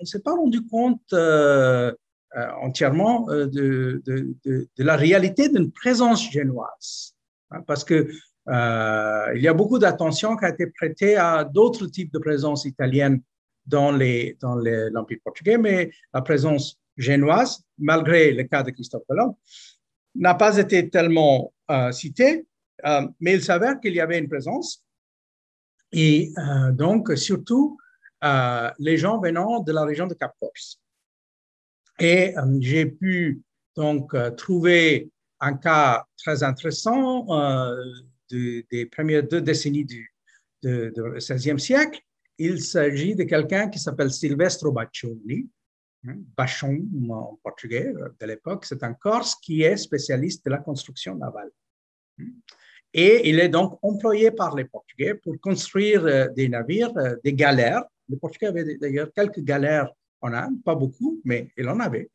[0.00, 1.92] ne s'est pas rendu compte euh,
[2.36, 4.00] euh, entièrement euh, de,
[4.78, 7.14] la réalité d'une présence génoise.
[7.50, 8.08] Hein, parce que
[8.46, 13.20] il y a beaucoup d'attention qui a été prêtée à d'autres types de présences italiennes
[13.66, 14.36] dans l'Empire
[14.92, 19.38] dans portugais, mais la présence génoise, malgré le cas de Christophe Colomb,
[20.14, 21.52] n'a pas été tellement
[21.90, 22.46] citée,
[23.20, 24.84] mais il s'avère qu'il y avait une présence.
[25.92, 26.32] Et
[26.74, 27.78] donc, surtout,
[28.24, 30.80] euh, les gens venant de la région de Cap-Corse.
[31.98, 33.42] Et euh, j'ai pu
[33.76, 37.26] donc euh, trouver un cas très intéressant
[38.70, 40.12] des premières deux décennies du
[40.62, 42.00] de, XVIe siècle.
[42.38, 45.48] Il s'agit de quelqu'un qui s'appelle Silvestro Baccioni,
[46.06, 48.64] hein, Bachon en portugais de l'époque.
[48.64, 51.50] C'est un Corse qui est spécialiste de la construction navale.
[52.92, 58.16] Et il est donc employé par les Portugais pour construire des navires, des galères les
[58.16, 62.10] Portugais avaient d'ailleurs quelques galères en Inde, pas beaucoup, mais ils en avaient,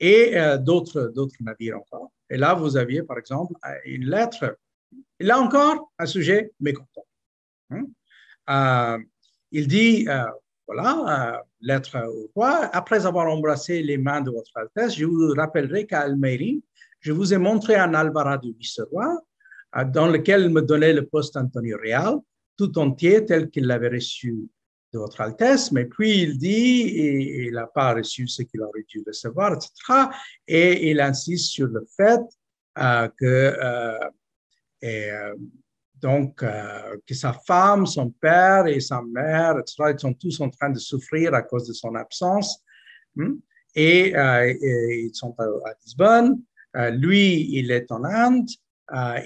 [0.00, 2.10] et euh, d'autres navires encore.
[2.28, 3.54] Et là, vous aviez, par exemple,
[3.84, 4.58] une lettre,
[5.20, 7.06] là encore, un sujet mécontent.
[7.70, 7.84] Hein.
[8.50, 8.98] Euh,
[9.50, 10.24] il dit, euh,
[10.66, 15.86] voilà, lettre au roi, après avoir embrassé les mains de votre Altesse, je vous rappellerai
[15.86, 16.58] qu'à Almeria,
[17.00, 19.20] je vous ai montré un alvarado du vice-roi
[19.86, 22.16] dans lequel me donnait le poste Antonio Real,
[22.56, 24.48] tout entier tel qu'il l'avait reçu
[24.92, 29.02] de votre Altesse, mais puis il dit, il n'a pas reçu ce qu'il aurait dû
[29.06, 30.10] recevoir, etc.
[30.46, 32.20] Et il insiste sur le fait
[32.78, 33.98] euh, que, euh,
[34.82, 35.34] et, euh,
[36.00, 36.44] donc,
[37.06, 40.78] que sa femme, son père et sa mère, etc., ils sont tous en train de
[40.80, 42.60] souffrir à cause de son absence.
[43.14, 43.34] Hmm?
[43.76, 45.44] Et, ils sont à,
[45.84, 46.42] Lisbonne.
[46.94, 48.48] lui, il est en Inde.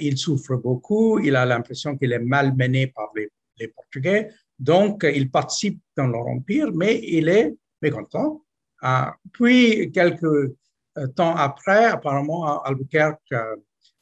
[0.00, 1.18] il souffre beaucoup.
[1.18, 4.28] Il a l'impression qu'il est malmené par les, les Portugais.
[4.58, 8.42] Donc, il participe dans leur empire, mais il est mécontent.
[9.32, 10.52] Puis, quelques
[10.98, 13.56] euh, temps après, apparemment, Albuquerque euh,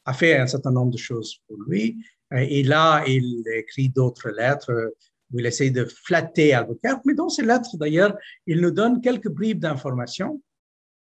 [0.05, 1.97] a fait un certain nombre de choses pour lui.
[2.31, 4.93] Et là, il écrit d'autres lettres
[5.31, 7.01] où il essaie de flatter Albuquerque.
[7.05, 10.41] Mais dans ces lettres, d'ailleurs, il nous donne quelques bribes d'informations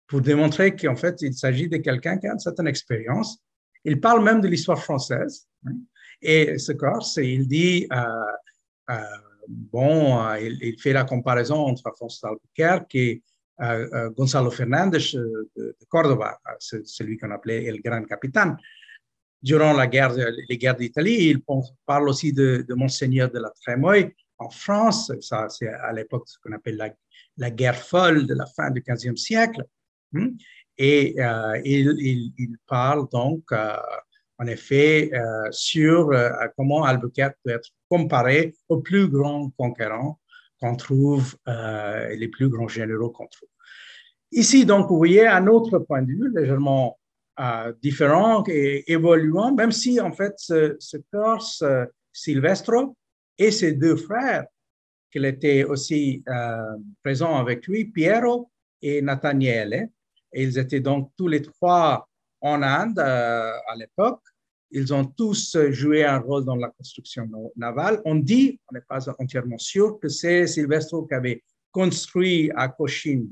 [0.06, 3.38] pour démontrer qu'en fait, il s'agit de quelqu'un qui a une certaine expérience.
[3.84, 5.46] Il parle même de l'histoire française.
[5.66, 5.76] Hein.
[6.20, 8.94] Et ce Corse, il dit, euh,
[9.48, 13.22] bon, euh, il, fait la comparaison entre Alfonso Albuquerque et
[13.60, 18.56] euh, euh, Gonzalo Fernandez de, Cordoba, celui qu'on appelait le grand capitaine.
[19.42, 20.14] Durant la guerre,
[20.48, 21.40] les guerres d'Italie, il
[21.86, 25.12] parle aussi de, Monseigneur de la Trémoille en France.
[25.20, 26.94] Ça, c'est à l'époque ce qu'on appelle
[27.36, 29.64] la, guerre folle de la fin du XVe siècle.
[30.12, 30.28] Hmm?
[30.76, 31.16] Et
[31.64, 33.50] il, il, parle donc
[34.40, 40.18] en effet, euh, sur euh, comment Albuquerque peut être comparé aux plus grands conquérants
[40.58, 43.50] qu'on trouve, euh, les plus grands généraux qu'on trouve.
[44.32, 46.98] Ici, donc, vous voyez un autre point de vue légèrement
[47.82, 51.64] différents et évoluants, même si en fait ce, ce Corse,
[52.12, 52.96] Silvestro
[53.38, 54.46] et ses deux frères,
[55.10, 56.22] qu'il était aussi
[57.02, 58.50] présent avec lui, Piero
[58.82, 59.88] et Nathaniele,
[60.32, 62.08] et ils étaient donc tous les trois
[62.40, 64.22] en Inde à l'époque.
[64.70, 68.00] Ils ont tous joué un rôle dans la construction navale.
[68.04, 73.24] On dit, on n'est pas entièrement sûr, que c'est Silvestro qui avait construit à Cochin,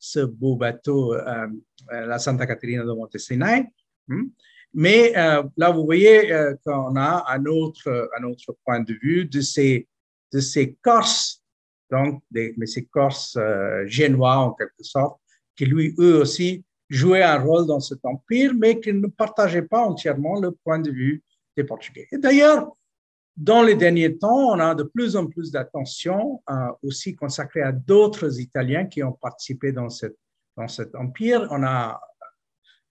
[0.00, 1.46] ce beau bateau, euh,
[1.92, 3.66] euh, la Santa Caterina de Montesinai.
[4.08, 4.24] Hmm?
[4.72, 6.32] Mais euh, là, vous voyez
[6.64, 9.86] qu'on a un autre, un autre point de vue de ces,
[10.32, 11.42] de ces Corses,
[11.90, 13.36] donc mais ces Corses
[13.86, 15.20] génois en quelque sorte,
[15.56, 19.80] qui lui, eux aussi, jouaient un rôle dans cet empire, mais qui ne partageaient pas
[19.80, 21.22] entièrement le point de vue
[21.56, 22.06] des Portugais.
[22.12, 22.76] Et d'ailleurs,
[23.40, 27.72] dans les derniers temps, on a de plus en plus d'attention euh, aussi consacrée à
[27.72, 30.18] d'autres Italiens qui ont participé dans, cette,
[30.58, 31.48] dans cet empire.
[31.50, 31.98] On a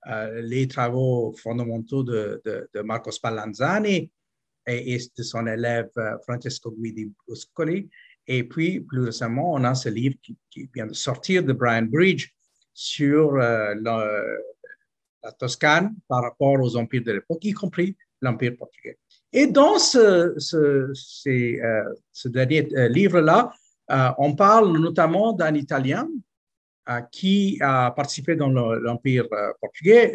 [0.07, 4.11] euh, les travaux fondamentaux de, de, Marco Spallanzani
[4.65, 7.87] et, de son élève euh, Francesco Guidi Buscoli.
[8.25, 10.15] Et puis, plus récemment, on a ce livre
[10.49, 12.31] qui, vient de sortir de Brian Bridge
[12.73, 13.71] sur la
[15.37, 18.97] Toscane par rapport aux empires de l'époque, y compris l'empire portugais.
[19.31, 20.35] Et dans ce,
[21.27, 23.53] euh, dernier euh, livre-là,
[23.91, 26.07] euh, on parle notamment d'un Italien
[27.11, 29.27] qui a participé dans l'Empire
[29.61, 30.11] portugais.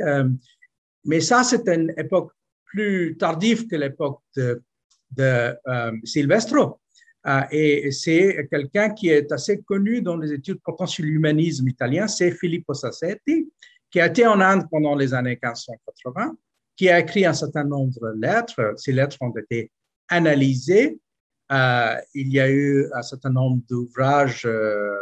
[1.04, 2.32] mais ça, c'est une époque
[2.64, 4.60] plus tardive que l'époque de,
[5.12, 5.56] de
[6.02, 6.80] Silvestro.
[7.52, 12.32] et c'est quelqu'un qui est assez connu dans les études portant sur l'humanisme italien, c'est
[12.32, 13.48] Filippo Sassetti,
[13.88, 16.36] qui a été en Inde pendant les années 1580
[16.76, 18.74] qui a écrit un certain nombre de lettres.
[18.76, 19.70] Ces lettres ont été
[20.08, 21.00] analysées.
[21.52, 24.96] Euh, il y a eu un certain nombre d'ouvrages euh,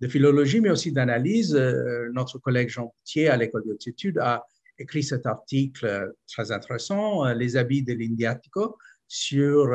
[0.00, 1.54] de philologie, mais aussi d'analyse.
[1.54, 4.44] Euh, notre collègue Jean Poutier à l'École des études a
[4.78, 9.68] écrit cet article très intéressant, Les habits de l'Indiatico, sur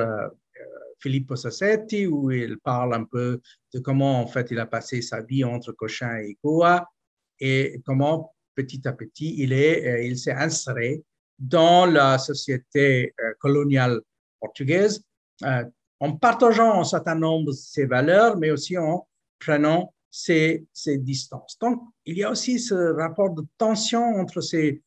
[0.99, 3.39] Filippo Sassetti, où il parle un peu
[3.73, 6.89] de comment en fait il a passé sa vie entre Cochin et Goa
[7.39, 11.03] et comment petit à petit il est, il s'est inséré
[11.39, 14.01] dans la société euh, coloniale
[14.39, 15.03] portugaise
[15.43, 15.63] euh,
[15.99, 19.07] en partageant un certain nombre de ses valeurs, mais aussi en
[19.39, 21.57] prenant ses, distances.
[21.59, 24.81] Donc, il y a aussi ce rapport de tension entre ces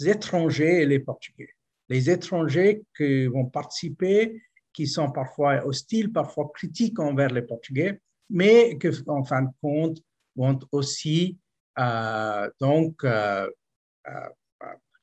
[0.00, 1.50] étrangers et les Portugais.
[1.88, 8.78] Les étrangers qui vont participer, qui sont parfois hostiles, parfois critiques envers les Portugais, mais
[8.78, 9.98] qui, en fin de compte,
[10.36, 11.38] vont aussi
[11.78, 13.04] euh, donc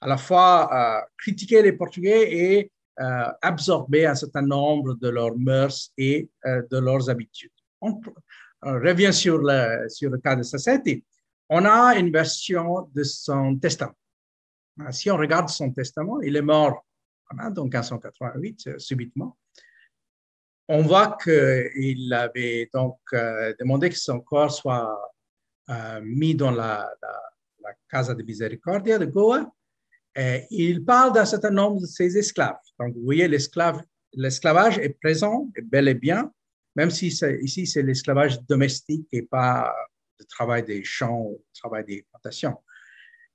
[0.01, 5.37] à la fois euh, critiquer les Portugais et euh, absorber un certain nombre de leurs
[5.37, 7.51] mœurs et euh, de leurs habitudes.
[7.81, 7.99] On,
[8.61, 11.01] revient sur le, sur le cas de Sassetti.
[11.49, 13.95] On a une version de son testament.
[14.91, 16.85] Si on regarde son testament, il est mort
[17.31, 19.37] en donc 1588, subitement.
[20.67, 24.93] On voit qu'il avait donc demandé que son corps soit
[26.03, 29.49] mis dans la, la, Casa de Misericordia de Goa
[30.15, 32.57] il parle d'un certain nombre de ses esclaves.
[32.79, 36.31] Donc, vous voyez, l'esclavage est présent, bel et bien,
[36.75, 37.07] même si
[37.41, 39.73] ici c'est l'esclavage domestique et pas
[40.19, 42.57] le travail des champs ou le travail des plantations.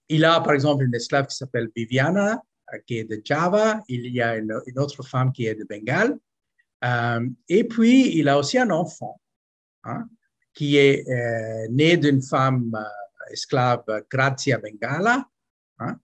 [0.08, 3.80] Il a par exemple une esclave qui s'appelle Viviana, euh, qui est de Java.
[3.88, 6.18] Il y a une, autre femme qui est de Bengale.
[6.84, 9.20] Euh, et puis, il a aussi un enfant
[9.84, 10.06] hein,
[10.52, 11.04] qui est
[11.70, 12.72] né d'une femme
[13.30, 15.26] esclave, Grazia Bengala.
[15.78, 15.98] Hein,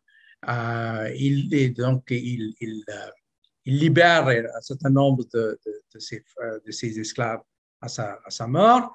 [0.48, 2.84] euh, il, donc, euh, il,
[3.66, 7.42] libère un certain nombre de, euh, ses, esclaves
[7.80, 8.92] à sa, mort,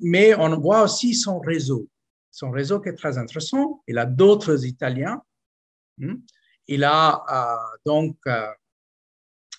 [0.00, 1.88] mais on voit aussi son réseau.
[2.30, 3.82] Son réseau qui est très intéressant.
[3.88, 5.22] Il a d'autres Italiens.
[5.98, 6.16] Hmm.
[6.68, 7.24] Il a
[7.84, 8.16] donc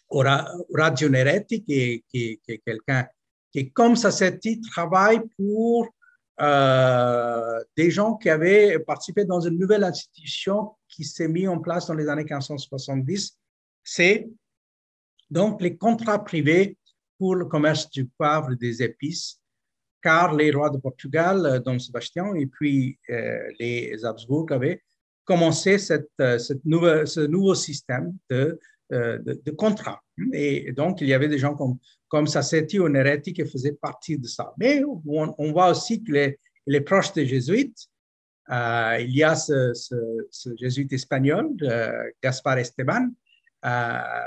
[0.09, 3.07] Radio Neretti, qui est quelqu'un
[3.51, 4.09] qui, comme ça,
[4.71, 5.87] travaille pour
[6.39, 11.87] euh, des gens qui avaient participé dans une nouvelle institution qui s'est mise en place
[11.87, 13.37] dans les années 1570.
[13.83, 14.29] C'est
[15.29, 16.77] donc les contrats privés
[17.17, 19.41] pour le commerce du poivre et des épices,
[20.01, 24.83] car les rois de Portugal, euh, Don Sébastien et puis euh, les Habsbourg avaient
[25.25, 28.57] commencé cette, ce nouveau système de,
[28.89, 30.01] de, de contrats.
[30.33, 31.77] Et donc, il y avait des gens comme
[32.07, 34.53] comme Sassetti ou Neretti qui faisaient partie de ça.
[34.57, 37.87] Mais on, voit aussi qu'il est, est, proche des jésuites.
[38.49, 39.73] Euh, il y a ce,
[40.57, 41.91] jésuite espagnol, euh,
[42.23, 43.09] Gaspar Esteban,
[43.65, 43.69] euh,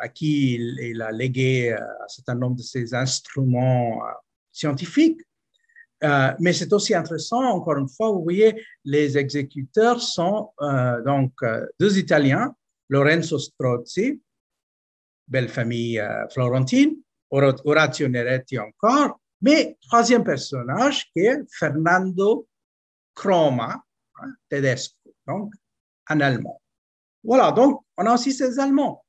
[0.02, 4.02] à qui il, a légué un certain nombre de ses instruments
[4.52, 5.22] scientifiques.
[6.02, 11.32] Euh, mais c'est aussi intéressant, encore une fois, vous voyez, les exécuteurs sont euh, donc
[11.42, 12.54] euh, deux Italiens,
[12.88, 14.18] Lorenzo Strozzi,
[15.30, 16.02] belle famille
[16.32, 16.96] florentine,
[17.30, 22.46] Orazio Neretti encore, mais troisième personnage qui est Fernando
[23.14, 23.82] Croma,
[24.20, 25.52] hein, tedesco, donc
[26.08, 26.60] un Allemand.
[27.22, 29.04] Voilà, donc on a aussi ces Allemands.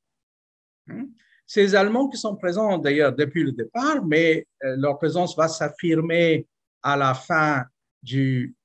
[0.87, 1.07] Hein.
[1.45, 6.47] Ces Allemands qui sont présents d'ailleurs depuis le départ, mais leur présence va s'affirmer
[6.81, 7.65] à la fin
[8.01, 8.55] du,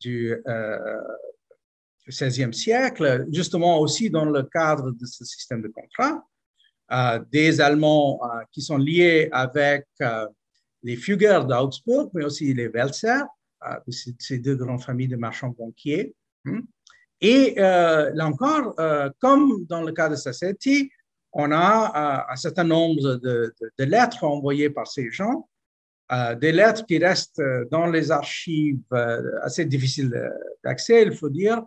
[2.09, 6.36] XVIe euh, siècle, justement aussi dans le cadre de ce système de contrat, euh,
[7.33, 9.87] des Allemands euh, qui sont liés avec
[10.83, 13.23] les Fugger d'Augsbourg, mais aussi les Welser,
[14.19, 16.15] ces deux grandes familles de marchands banquiers.
[16.45, 16.61] Hmm.
[17.21, 18.77] Et là encore,
[19.19, 20.91] comme dans le cas de Sassetti,
[21.33, 25.49] on a un certain nombre de, lettres envoyées par ces gens
[26.13, 30.13] euh, des lettres qui restent euh, dans les archives euh, assez difficiles
[30.63, 31.65] d'accès, il faut dire,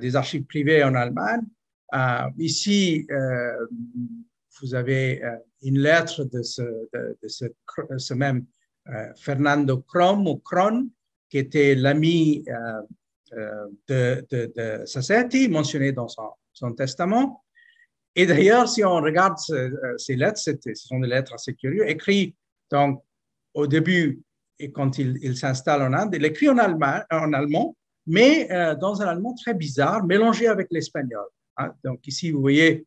[0.00, 1.40] des archives privées en Allemagne.
[2.38, 3.08] ici,
[4.60, 5.22] vous avez
[5.62, 8.46] une lettre de ce, même
[9.16, 10.88] Fernando Krom ou Kron,
[11.28, 12.44] qui était l'ami
[13.88, 17.42] de, de, Sassetti, mentionné dans son, testament.
[18.14, 19.36] Et d'ailleurs, si on regarde
[19.96, 22.36] ces lettres, ce sont des lettres assez curieuses, écrites
[22.70, 23.02] donc
[23.54, 24.22] au début,
[24.58, 27.76] et quand il, s'installe en Inde, il écrit en allemand, en allemand
[28.06, 31.26] mais euh, dans un allemand très bizarre, mélangé avec l'espagnol.
[31.56, 31.72] Hein.
[31.84, 32.84] Donc ici, vous voyez euh,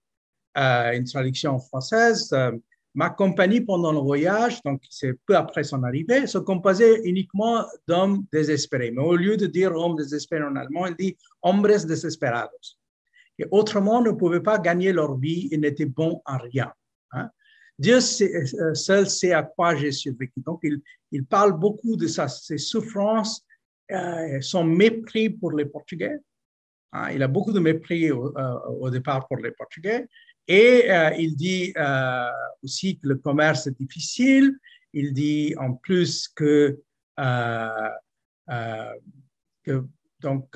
[0.58, 2.30] une traduction française.
[2.34, 2.52] Euh,
[2.96, 8.26] ma compagnie pendant le voyage, donc c'est peu après son arrivée, se composait uniquement d'hommes
[8.32, 8.92] désespérés.
[8.92, 12.80] Mais au lieu de dire hommes désespérés en allemand, il dit hombres desesperados.
[13.38, 16.74] Et autrement, ne pouvaient pas gagner leur vie et n'étaient bons en rien.
[17.12, 17.30] Hein.
[17.78, 20.42] Dieu euh, seul sait à quoi j'ai survécu.
[20.42, 20.66] Donc,
[21.12, 23.46] il, parle beaucoup de ça, ses souffrances,
[23.92, 26.18] euh, son mépris pour les Portugais.
[26.94, 30.08] Hein, il a beaucoup de mépris au, euh, départ pour les Portugais.
[30.48, 30.88] Et
[31.18, 31.74] il dit
[32.64, 34.56] aussi que le commerce est difficile.
[34.94, 36.80] Il dit en plus que,
[39.64, 39.84] que
[40.20, 40.56] donc,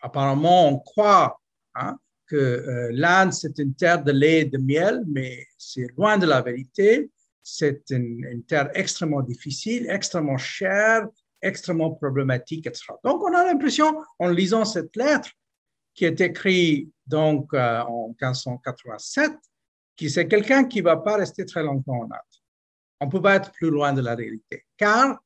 [0.00, 1.40] apparemment, on croit
[1.74, 6.16] hein, que euh, l'Inde, c'est une terre de lait et de miel, mais c'est loin
[6.16, 7.10] de la vérité.
[7.42, 11.08] C'est une, terre extrêmement difficile, extrêmement chère,
[11.42, 12.92] extrêmement problématique, etc.
[13.02, 15.30] Donc, on a l'impression, en lisant cette lettre,
[15.94, 19.32] qui est écrite donc euh, en 1587,
[19.98, 22.34] que c'est quelqu'un qui ne va pas rester très longtemps en Inde.
[23.00, 25.18] On ne peut pas être plus loin de la réalité, car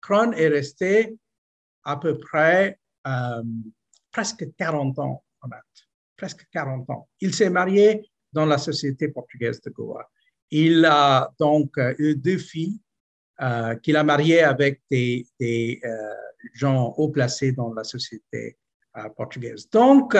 [0.00, 1.16] Kron est resté
[1.84, 3.42] à peu près euh,
[4.10, 5.60] presque 40 ans en Inde
[6.16, 7.08] presque 40 ans.
[7.20, 10.08] Il s'est marié dans la société portugaise de Goa.
[10.52, 12.80] Il a donc euh, eu deux filles
[13.82, 16.14] qu'il a mariées avec des, euh,
[16.52, 18.56] gens haut placés dans la société
[19.16, 19.68] portugaise.
[19.68, 20.14] Donc,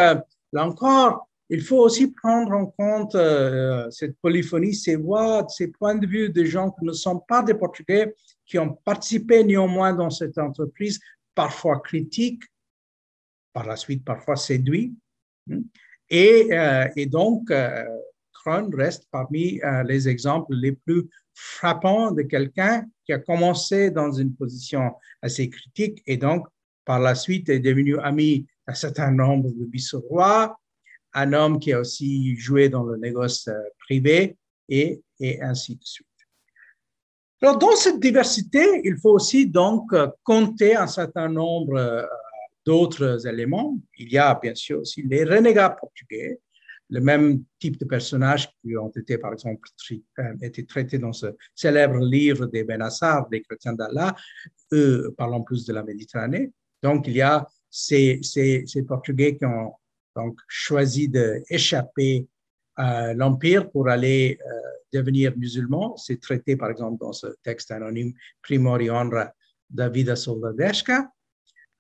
[0.53, 3.17] là encore, il faut aussi prendre en compte
[3.91, 7.53] cette polyphonie, ces voix, ces points de vue des gens qui ne sont pas des
[7.53, 8.15] Portugais,
[8.47, 10.99] qui ont participé néanmoins dans cette entreprise,
[11.35, 12.45] parfois critiques,
[13.53, 14.95] par la suite parfois séduits.
[15.47, 15.63] Hmm.
[16.13, 17.85] Euh, et, donc, euh,
[18.33, 24.13] Kron reste parmi euh, les exemples les plus frappants de quelqu'un qui a commencé dans
[24.13, 24.93] une position
[25.23, 26.47] assez critique et donc,
[26.85, 30.59] par la suite, est devenu ami d'un certain nombre de vice-rois,
[31.15, 33.49] un homme qui a aussi joué dans le négoce
[33.79, 34.37] privé
[34.69, 35.03] et,
[35.41, 36.07] ainsi de suite.
[37.43, 39.93] Alors, dans cette diversité, il faut aussi donc
[40.23, 42.09] compter un certain nombre
[42.65, 43.77] d'autres éléments.
[43.99, 46.39] Il y a bien sûr aussi les renégats portugais,
[46.89, 51.27] le même type de personnages qui ont été, par exemple, euh, été traités dans ce
[51.55, 54.15] célèbre livre des Benassar, des chrétiens d'Allah,
[54.73, 56.53] eux parlant plus de la Méditerranée.
[56.83, 59.73] Donc, il y a ces, ces, ces Portugais qui ont
[60.15, 62.27] donc choisi d'échapper
[62.77, 64.61] à l'Empire pour aller euh,
[64.93, 65.97] devenir musulmans.
[65.97, 68.13] C'est traité, par exemple, dans ce texte anonyme
[68.43, 69.33] Primori Honra
[69.71, 71.11] da Vida Soldadesca.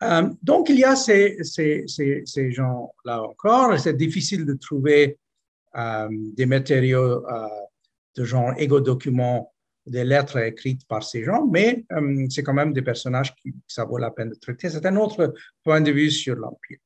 [0.02, 3.78] Euh, donc, il y a ces, ces, ces, gens-là encore.
[3.78, 5.18] C'est difficile de trouver
[5.76, 7.22] euh, des matériaux
[8.14, 9.51] de genre égo-documents,
[9.86, 11.84] des lettres écrites par ces gens, mais
[12.30, 14.68] c'est quand même des personnages qui ça vaut la peine de traiter.
[14.70, 16.78] C'est un autre point de vue sur l'Empire.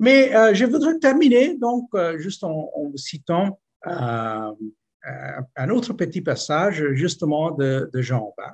[0.00, 8.20] Mais je voudrais terminer donc juste en, citant un autre petit passage justement de, Jean
[8.20, 8.52] Aubin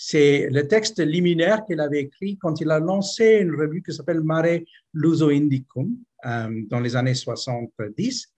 [0.00, 4.20] c'est le texte liminaire qu'il avait écrit quand il a lancé une revue qui s'appelle
[4.20, 4.60] Mare
[4.94, 5.92] Luso Indicum
[6.24, 8.32] euh, dans les années 70.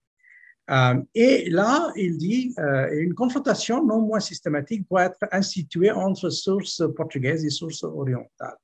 [0.69, 6.29] Euh, et là, il dit, euh, une confrontation non moins systématique doit être instituée entre
[6.29, 8.57] sources portugaises et sources orientales.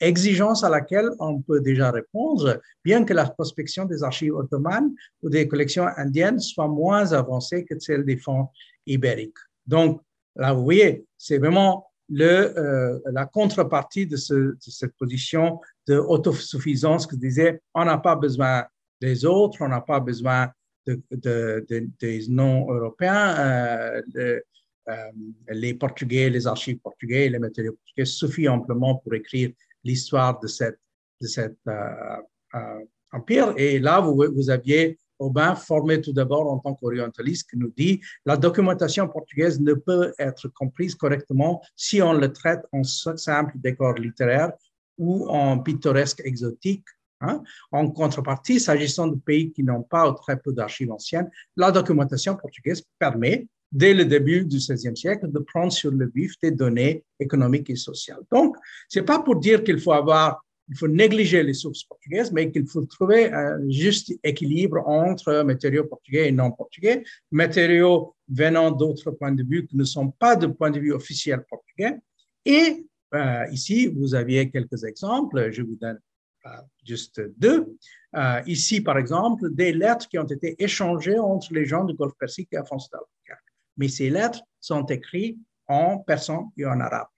[0.00, 5.28] Exigence à laquelle on peut déjà répondre, bien que la prospection des archives ottomanes ou
[5.28, 8.48] des collections indiennes soit moins avancée que celle des fonds
[8.86, 9.36] ibériques.
[9.66, 10.00] Donc,
[10.34, 11.86] là, vous voyez, c'est vraiment
[12.20, 18.66] euh, la contrepartie de, de, cette position de autosuffisance que disait on n'a pas besoin
[19.00, 20.50] des autres, on n'a pas besoin
[20.86, 23.36] de, de, des non-européens.
[23.38, 24.40] Euh,
[24.88, 24.94] euh,
[25.50, 29.50] les Portugais, les archives portugais, les matériaux portugais suffisent amplement pour écrire
[29.84, 30.78] l'histoire de cet
[31.20, 31.56] de cette,
[33.12, 33.54] empire.
[33.56, 38.00] Et là, vous, vous aviez Aubin, formé tout d'abord en tant qu'orientaliste, qui nous dit
[38.26, 43.94] la documentation portugaise ne peut être comprise correctement si on le traite en simple décor
[43.94, 44.52] littéraire
[44.98, 46.84] ou en pittoresque exotique.
[47.22, 47.42] Hein.
[47.70, 52.36] En contrepartie, s'agissant de pays qui n'ont pas ou très peu d'archives anciennes, la documentation
[52.36, 57.04] portugaise permet, dès le début du XVIe siècle, de prendre sur le vif des données
[57.18, 58.20] économiques et sociales.
[58.30, 58.56] Donc,
[58.88, 62.66] c'est pas pour dire qu'il faut avoir il faut négliger les sources portugaises, mais qu'il
[62.66, 69.32] faut trouver un juste équilibre entre matériaux portugais et non portugais, matériaux venant d'autres points
[69.32, 71.98] de vue qui ne sont pas de point de vue officiel portugais.
[72.44, 75.98] Et euh, ici, vous aviez quelques exemples, je vous donne
[76.84, 77.76] juste deux.
[78.14, 82.16] Euh, ici, par exemple, des lettres qui ont été échangées entre les gens du Golfe
[82.18, 83.48] Persique et d'Albuquerque.
[83.76, 87.08] Mais ces lettres sont écrites en persan et en arabe.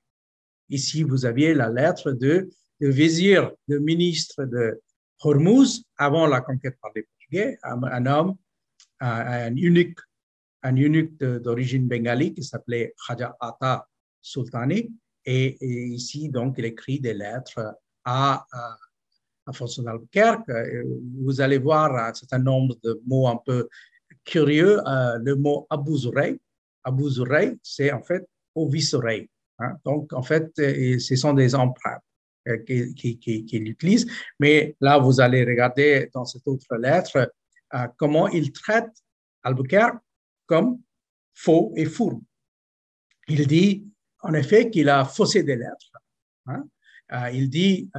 [0.69, 2.49] Ici, vous aviez la lettre de
[2.81, 4.81] le vizir, le ministre de
[5.21, 8.37] Hormuz, avant la conquête par les Portugais, un, homme,
[9.01, 9.99] un, unique,
[10.63, 13.87] un unique d'origine bengali qui s'appelait Khaja Ata
[14.21, 14.93] Sultani.
[15.25, 18.47] Et, ici, donc, il écrit des lettres à,
[19.47, 20.51] D'Albuquerque.
[21.23, 23.69] Vous allez voir un certain nombre de mots un peu
[24.25, 24.81] curieux.
[24.87, 28.71] Euh, le mot Abu Zurey, c'est en fait au.
[29.59, 29.77] Hein.
[29.85, 32.03] Donc, en fait, ce sont des empreintes.
[32.47, 34.07] Euh, qui, qui, l'utilise.
[34.39, 37.33] Mais là, vous allez regarder dans cette autre lettre
[37.73, 38.91] euh, comment il traite
[39.43, 39.97] Albuquerque
[40.45, 40.79] comme
[41.33, 42.21] faux et fourbe.
[43.29, 43.87] Il dit,
[44.21, 45.91] en effet, qu'il a faussé des lettres.
[46.45, 46.65] Hein.
[47.15, 47.91] Euh, il dit,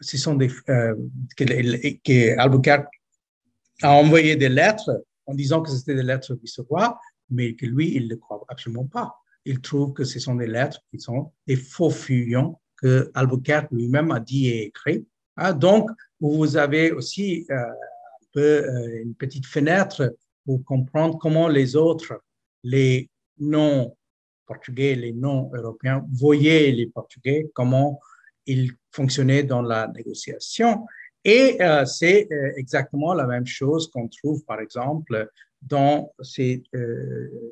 [0.00, 0.50] ce sont des,
[2.02, 2.88] qu'Albuquerque
[3.82, 6.38] a envoyé des lettres en disant que c'était des lettres
[6.68, 6.98] roi,
[7.30, 9.14] mais que lui, il ne croit absolument pas.
[9.44, 14.10] Il trouve que ce sont des lettres qui sont des faux fuyants que Albuquerque lui-même
[14.10, 15.06] a dit et écrit.
[15.36, 17.56] Hein, donc, vous avez aussi euh,
[18.36, 22.20] euh, une petite fenêtre pour comprendre comment les autres,
[22.62, 28.00] les non-portugais, les non-européens, voyaient les Portugais, comment
[28.46, 30.86] ils fonctionnaient dans la négociation.
[31.24, 35.28] Et euh, c'est exactement la même chose qu'on trouve, par exemple,
[35.60, 36.62] dans ces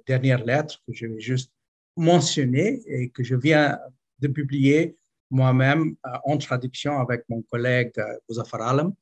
[0.07, 1.53] dernières lettres que je vais juste
[1.97, 3.79] mentionner et que je viens
[4.21, 4.97] de publier
[5.31, 8.93] moi-même euh, en traduction avec mon collègue euh, Alam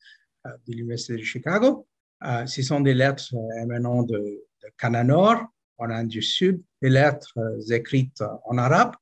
[0.46, 1.86] euh, de l'Université de Chicago.
[2.46, 5.44] ce sont des lettres émanant de, de Cananor,
[5.78, 7.38] en Inde du Sud, des lettres
[7.70, 8.94] écrites en arabe,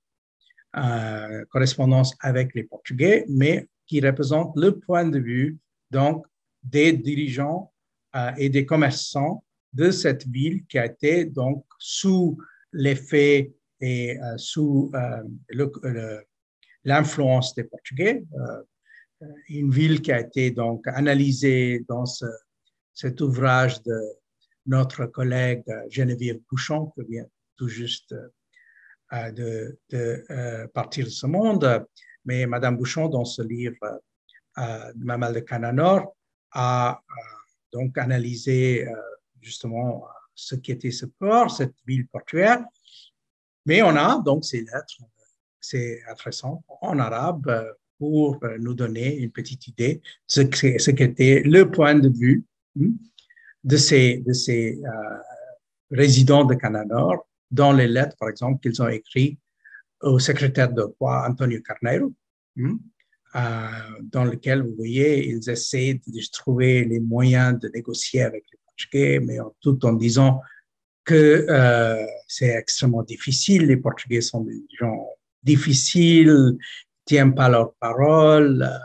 [1.51, 5.59] correspondance avec les Portugais, mais qui représentent le point de vue
[5.91, 6.27] donc
[6.62, 7.72] des dirigeants
[8.37, 12.39] et des commerçants de cette ville qui a été donc sous
[12.72, 14.91] l'effet et sous
[15.49, 16.25] le,
[16.85, 18.25] l'influence des Portugais.
[18.35, 18.62] Euh,
[19.49, 22.05] une ville qui a été donc analysée dans
[22.93, 23.99] cet ouvrage de
[24.66, 28.14] notre collègue Geneviève Bouchon, qui vient tout juste
[29.15, 29.79] euh, de,
[30.31, 31.87] euh, partir de ce monde.
[32.25, 34.01] Mais Madame Bouchon, dans ce livre
[34.57, 36.17] de Mamal de Cananor,
[36.53, 37.01] a
[37.73, 38.87] donc analysé
[39.43, 42.65] justement ce qui était ce port, cette ville portuaire.
[43.67, 45.03] Mais on a donc ces lettres
[45.65, 50.01] c'est intéressant, en arabe euh, pour euh, nous donner une petite idée
[50.37, 52.45] de ce qu'était le point de vue
[52.77, 52.93] hmm,
[53.65, 55.17] de ces, de ces euh,
[55.91, 59.39] résidents de Cananor dans les lettres, par exemple, qu'ils ont écrites
[60.01, 62.13] au secrétaire de roi Antonio Carneiro,
[62.57, 62.77] hmm,
[64.03, 69.21] dans lequel, vous voyez, ils essaient de trouver les moyens de négocier avec les Portugais,
[69.21, 70.41] mais tout en disant
[71.05, 71.47] que
[72.29, 73.67] c'est extrêmement difficile.
[73.67, 75.09] Les Portugais sont des gens
[75.43, 76.57] difficiles,
[77.05, 78.79] tiennent pas leurs paroles, euh,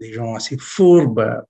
[0.00, 1.42] des gens assez fourbes,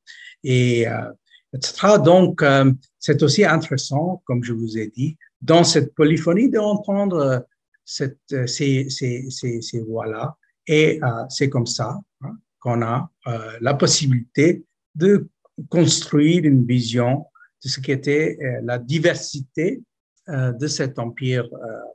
[0.45, 1.13] et, euh,
[1.53, 1.99] etc.
[2.05, 7.47] Donc, euh, c'est aussi intéressant, comme je vous ai dit, dans cette polyphonie d'entendre
[7.85, 10.37] cette, ces, ces, ces, ces voix-là.
[10.67, 13.11] Et c'est comme ça hein, qu'on a
[13.61, 14.65] la possibilité
[14.95, 15.29] de
[15.69, 17.27] construire une vision
[17.65, 19.83] de ce qui était la diversité
[20.29, 21.49] de cet empire